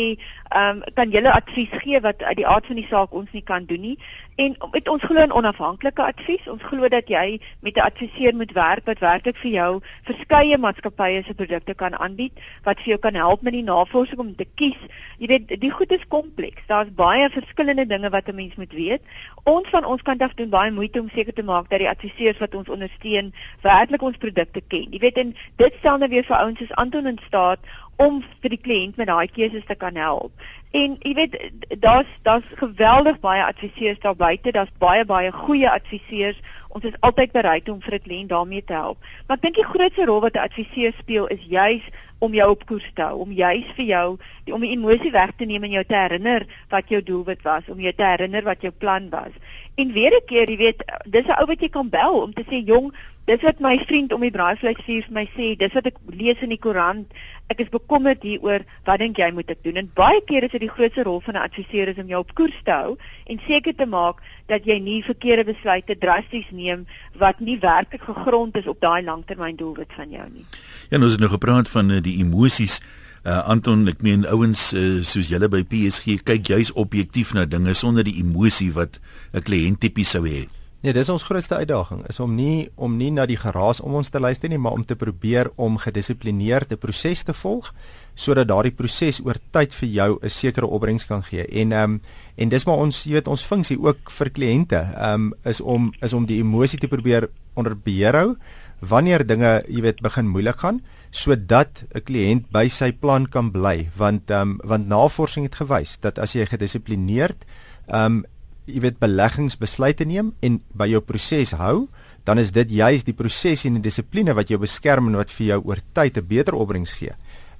ehm 0.50 0.80
um, 0.80 0.94
kan 0.98 1.12
julle 1.14 1.32
advies 1.32 1.76
gee 1.84 2.00
wat 2.02 2.24
uit 2.24 2.38
die 2.40 2.48
aard 2.48 2.66
van 2.66 2.80
die 2.82 2.88
saak 2.90 3.14
ons 3.14 3.30
nie 3.38 3.44
kan 3.46 3.68
doen 3.70 3.82
nie. 3.82 3.98
En 4.36 4.56
met 4.72 4.90
ons 4.90 5.04
glo 5.04 5.22
in 5.22 5.32
onafhanklike 5.32 6.04
advies. 6.04 6.48
Ons 6.52 6.64
glo 6.68 6.88
dat 6.92 7.08
jy 7.08 7.40
met 7.60 7.78
'n 7.78 7.88
adviseur 7.88 8.36
moet 8.36 8.52
werk 8.52 8.86
wat 8.86 9.00
werklik 9.00 9.38
vir 9.38 9.52
jou 9.52 9.82
verskeie 10.04 10.58
maatskappye 10.58 11.24
se 11.24 11.34
produkte 11.34 11.74
kan 11.74 11.96
aanbied 11.96 12.34
wat 12.64 12.78
vir 12.78 12.88
jou 12.88 12.98
kan 12.98 13.14
help 13.14 13.42
met 13.42 13.54
die 13.54 13.64
navorsing 13.64 14.20
om 14.20 14.36
te 14.36 14.46
kies. 14.56 14.82
Jy 15.18 15.28
weet, 15.28 15.62
die 15.62 15.72
goed 15.72 15.92
is 15.92 16.08
kompleks. 16.08 16.68
Daar's 16.68 16.94
baie 16.96 17.30
verskillende 17.30 17.86
dinge 17.86 18.10
wat 18.10 18.28
'n 18.28 18.36
mens 18.36 18.56
moet 18.56 18.74
weet. 18.74 19.02
Ons 19.44 19.70
van 19.70 19.86
ons 19.86 20.02
kant 20.02 20.22
af 20.22 20.34
doen 20.34 20.50
baie 20.50 20.72
moeite 20.72 21.00
om 21.00 21.10
seker 21.10 21.34
te 21.34 21.44
maak 21.44 21.70
dat 21.70 21.80
die 21.80 21.90
adviseurs 21.90 22.38
wat 22.38 22.56
ons 22.56 22.70
ondersteun 22.70 23.34
werklik 23.62 24.02
ons 24.02 24.18
produkte 24.18 24.62
ken. 24.68 24.92
Jy 24.92 25.00
weet, 25.00 25.18
en 25.18 25.36
dit 25.56 25.74
stel 25.80 25.98
nou 25.98 26.10
weer 26.10 26.24
vir 26.24 26.38
ouens 26.38 26.58
soos 26.58 26.76
Anton 26.76 27.08
in 27.08 27.20
staat 27.28 27.60
om 27.96 28.24
vir 28.42 28.50
die 28.50 28.62
kliënt 28.62 28.98
met 29.00 29.08
daai 29.08 29.28
keuses 29.28 29.66
te 29.68 29.76
kan 29.76 29.96
help. 29.96 30.32
En 30.76 30.96
jy 31.00 31.14
weet 31.16 31.36
daar's 31.80 32.10
daar's 32.28 32.48
geweldig 32.60 33.20
baie 33.24 33.44
adviseurs 33.44 34.00
daar 34.04 34.16
buite, 34.16 34.52
daar's 34.52 34.74
baie 34.78 35.06
baie 35.06 35.32
goeie 35.32 35.70
adviseurs. 35.72 36.40
Ons 36.76 36.84
is 36.90 36.98
altyd 37.00 37.32
bereid 37.32 37.70
om 37.72 37.80
vir 37.82 37.94
'n 37.96 38.04
kliënt 38.08 38.30
daarmee 38.30 38.64
te 38.64 38.74
help. 38.74 38.98
Maar 39.28 39.38
ek 39.38 39.44
dink 39.44 39.56
die 39.56 39.72
grootste 39.72 40.06
rol 40.06 40.20
wat 40.22 40.36
'n 40.36 40.48
adviseur 40.48 40.94
speel 41.00 41.28
is 41.28 41.46
juis 41.48 41.86
om 42.20 42.34
jou 42.34 42.50
op 42.50 42.66
koers 42.66 42.92
te 42.94 43.02
hou, 43.02 43.20
om 43.20 43.32
juis 43.32 43.66
vir 43.76 43.86
jou 43.86 44.18
die, 44.44 44.54
om 44.54 44.62
die 44.62 44.72
emosie 44.72 45.12
weg 45.12 45.32
te 45.38 45.46
neem 45.46 45.64
en 45.64 45.72
jou 45.72 45.84
te 45.84 45.96
herinner 45.96 46.46
wat 46.70 46.90
jou 46.90 47.04
doelwit 47.04 47.42
was, 47.42 47.64
om 47.68 47.80
jou 47.80 47.94
te 47.94 48.04
herinner 48.04 48.44
wat 48.44 48.62
jou 48.62 48.72
plan 48.72 49.10
was. 49.10 49.32
En 49.76 49.92
weer 49.92 50.12
'n 50.12 50.26
keer, 50.26 50.50
jy 50.50 50.58
weet, 50.58 50.84
dis 51.06 51.26
'n 51.26 51.40
ou 51.40 51.46
wat 51.46 51.62
jy 51.62 51.70
kan 51.70 51.90
bel 51.90 52.22
om 52.22 52.34
te 52.34 52.44
sê, 52.44 52.64
"Jong, 52.66 52.94
dis 53.26 53.42
wat 53.42 53.60
my 53.60 53.78
vriend 53.88 54.14
om 54.14 54.22
die 54.22 54.32
braaivleisvuur 54.32 55.08
vir 55.08 55.14
my 55.14 55.26
sê, 55.38 55.56
dis 55.58 55.74
wat 55.74 55.86
ek 55.86 55.98
lees 56.14 56.42
in 56.42 56.50
die 56.50 56.62
koerant." 56.62 57.12
ek 57.52 57.62
is 57.62 57.70
bekommerd 57.70 58.24
hieroor 58.26 58.64
wat 58.88 59.02
dink 59.02 59.20
jy 59.22 59.28
moet 59.36 59.52
ek 59.54 59.62
doen 59.66 59.78
en 59.78 59.90
baie 59.98 60.22
kere 60.26 60.48
is 60.50 60.56
dit 60.56 60.64
die 60.66 60.72
grootste 60.72 61.06
rol 61.06 61.22
van 61.26 61.38
'n 61.38 61.46
adviseur 61.46 61.92
is 61.92 62.02
om 62.02 62.10
jou 62.10 62.20
op 62.20 62.34
koers 62.34 62.58
te 62.66 62.74
hou 62.74 62.98
en 63.30 63.42
seker 63.48 63.76
te 63.76 63.86
maak 63.86 64.22
dat 64.50 64.66
jy 64.66 64.80
nie 64.80 65.04
verkeerde 65.04 65.46
besluite 65.54 65.98
drasties 65.98 66.50
neem 66.52 66.88
wat 67.14 67.40
nie 67.40 67.60
werklik 67.60 68.02
gegrond 68.02 68.58
is 68.58 68.68
op 68.68 68.82
daai 68.82 69.04
langtermyndoelwit 69.04 69.94
van 69.94 70.10
jou 70.10 70.28
nie. 70.34 70.46
Ja, 70.90 70.98
nou 70.98 71.06
is 71.06 71.18
dit 71.18 71.22
nog 71.22 71.38
gepraat 71.38 71.70
van 71.70 71.92
uh, 71.92 72.02
die 72.02 72.18
emosies 72.18 72.82
Uh, 73.26 73.42
Anton, 73.50 73.88
ek 73.88 74.04
meen 74.06 74.28
ouens 74.30 74.74
uh, 74.74 75.02
soos 75.02 75.28
julle 75.28 75.48
by 75.50 75.64
PSG 75.64 76.22
kyk 76.22 76.46
juis 76.46 76.70
objektief 76.74 77.34
na 77.34 77.46
dinge 77.46 77.74
sonder 77.74 78.04
die 78.04 78.22
emosie 78.22 78.70
wat 78.74 79.00
'n 79.34 79.42
kliënt 79.42 79.80
tipies 79.80 80.14
sou 80.14 80.22
hê. 80.30 80.46
Nee, 80.86 80.94
dis 80.94 81.08
ons 81.10 81.24
grootste 81.26 81.58
uitdaging 81.58 82.04
is 82.12 82.20
om 82.22 82.36
nie 82.38 82.68
om 82.78 82.94
nie 82.94 83.08
na 83.10 83.24
die 83.26 83.40
geraas 83.42 83.80
om 83.82 83.96
ons 83.98 84.12
te 84.14 84.20
luister 84.22 84.52
nie, 84.52 84.60
maar 84.62 84.76
om 84.78 84.84
te 84.86 84.94
probeer 84.94 85.48
om 85.58 85.80
gedissiplineerde 85.82 86.78
proses 86.78 87.24
te 87.26 87.34
volg 87.34 87.72
sodat 88.14 88.52
daardie 88.52 88.74
proses 88.78 89.18
oor 89.26 89.40
tyd 89.58 89.74
vir 89.74 89.90
jou 89.90 90.20
'n 90.22 90.30
sekere 90.30 90.68
opbrengs 90.68 91.08
kan 91.10 91.24
gee. 91.24 91.48
En 91.48 91.72
ehm 91.72 91.84
um, 91.84 92.02
en 92.38 92.50
dis 92.50 92.66
maar 92.66 92.78
ons, 92.78 93.04
jy 93.04 93.14
weet, 93.14 93.28
ons 93.28 93.42
funksie 93.42 93.80
ook 93.82 94.12
vir 94.12 94.30
kliënte, 94.30 94.78
ehm 94.78 95.14
um, 95.14 95.34
is 95.44 95.62
om 95.62 95.92
is 96.02 96.14
om 96.14 96.26
die 96.26 96.38
emosie 96.38 96.80
te 96.80 96.88
probeer 96.88 97.30
onder 97.56 97.76
beheer 97.76 98.16
hou 98.16 98.36
wanneer 98.80 99.26
dinge, 99.26 99.64
jy 99.68 99.82
weet, 99.82 100.02
begin 100.02 100.28
moeilik 100.28 100.60
gaan 100.60 100.82
sodat 101.10 101.84
'n 101.96 102.02
kliënt 102.02 102.52
by 102.52 102.68
sy 102.68 102.92
plan 102.92 103.26
kan 103.26 103.52
bly 103.52 103.90
want 103.98 104.30
ehm 104.30 104.42
um, 104.42 104.60
want 104.64 104.88
navorsing 104.88 105.46
het 105.46 105.56
gewys 105.56 105.98
dat 105.98 106.20
as 106.20 106.34
jy 106.34 106.46
gedissiplineerd 106.46 107.46
ehm 107.88 108.06
um, 108.06 108.26
jy 108.66 108.82
weet 108.82 109.00
beleggingsbesluite 109.00 110.06
neem 110.06 110.34
en 110.42 110.60
by 110.74 110.88
jou 110.88 111.02
proses 111.02 111.52
hou, 111.52 111.88
dan 112.26 112.38
is 112.42 112.52
dit 112.52 112.70
juis 112.70 113.04
die 113.04 113.14
proses 113.14 113.66
en 113.66 113.78
die 113.78 113.86
dissipline 113.86 114.34
wat 114.34 114.50
jou 114.50 114.60
beskerm 114.60 115.08
en 115.08 115.16
wat 115.16 115.30
vir 115.30 115.48
jou 115.48 115.62
oor 115.66 115.82
tyd 115.94 116.18
'n 116.18 116.28
beter 116.28 116.54
opbrengs 116.54 116.94
gee 116.94 117.14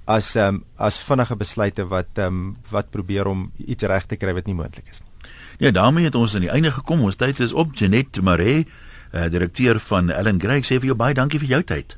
as 0.06 0.34
ehm 0.36 0.54
um, 0.54 0.64
as 0.78 0.98
vinnige 0.98 1.36
besluite 1.36 1.84
wat 1.90 2.18
ehm 2.18 2.26
um, 2.26 2.56
wat 2.70 2.90
probeer 2.90 3.26
om 3.26 3.50
iets 3.58 3.84
reg 3.84 4.06
te 4.06 4.16
kry 4.16 4.32
wat 4.32 4.46
nie 4.46 4.54
moontlik 4.54 4.86
is 4.90 5.02
nie. 5.02 5.30
Ja, 5.58 5.70
daarmee 5.70 6.04
het 6.04 6.14
ons 6.14 6.34
aan 6.34 6.46
die 6.46 6.52
einde 6.52 6.70
gekom. 6.70 7.02
Ons 7.02 7.16
tyd 7.16 7.40
is 7.40 7.52
op. 7.52 7.74
Janet 7.74 8.20
Maree, 8.22 8.66
uh, 9.12 9.26
direkteur 9.30 9.80
van 9.80 10.10
Ellen 10.10 10.40
Gray, 10.40 10.62
sê 10.62 10.78
vir 10.78 10.92
jou 10.92 10.96
baie 10.96 11.14
dankie 11.14 11.40
vir 11.42 11.48
jou 11.48 11.62
tyd. 11.62 11.96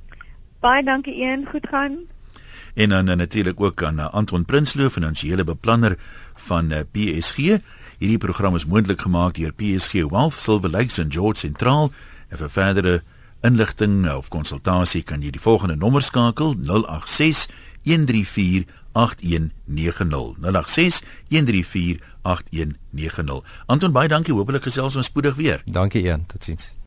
Baie 0.64 0.82
dankie 0.82 1.20
een, 1.20 1.46
goed 1.50 1.66
gaan. 1.68 1.98
En 2.74 2.88
dan 2.88 3.04
natuurlik 3.04 3.60
ook 3.60 3.82
aan 3.82 3.98
uh, 3.98 4.08
Anton 4.14 4.44
Prinsloo, 4.44 4.88
finansiële 4.88 5.44
beplanner 5.44 5.98
van 6.48 6.72
uh, 6.72 6.80
PSG. 6.92 7.58
Hierdie 7.98 8.18
program 8.18 8.54
is 8.54 8.64
moontlik 8.64 9.00
gemaak 9.02 9.34
deur 9.34 9.52
PSG 9.58 10.04
Wealth 10.10 10.38
Silver 10.38 10.70
Lakes 10.70 10.98
en 10.98 11.10
George 11.10 11.38
Sentraal. 11.38 11.90
En 12.28 12.38
vir 12.38 12.50
verdere 12.50 13.02
inligting 13.42 14.06
of 14.12 14.30
konsultasie 14.30 15.02
kan 15.02 15.22
jy 15.22 15.32
die 15.34 15.42
volgende 15.42 15.74
nommer 15.76 16.02
skakel 16.02 16.54
086 16.62 17.48
134 17.82 18.70
8190 18.94 20.38
086 20.38 21.02
134 21.34 21.98
8190 22.22 23.42
Anton 23.66 23.92
baie 23.92 24.08
dankie. 24.08 24.34
Hopelik 24.34 24.70
gesels 24.70 24.94
ons 24.94 25.10
spoedig 25.10 25.34
weer. 25.34 25.62
Dankie 25.66 26.06
een 26.06 26.26
totsiens 26.30 26.77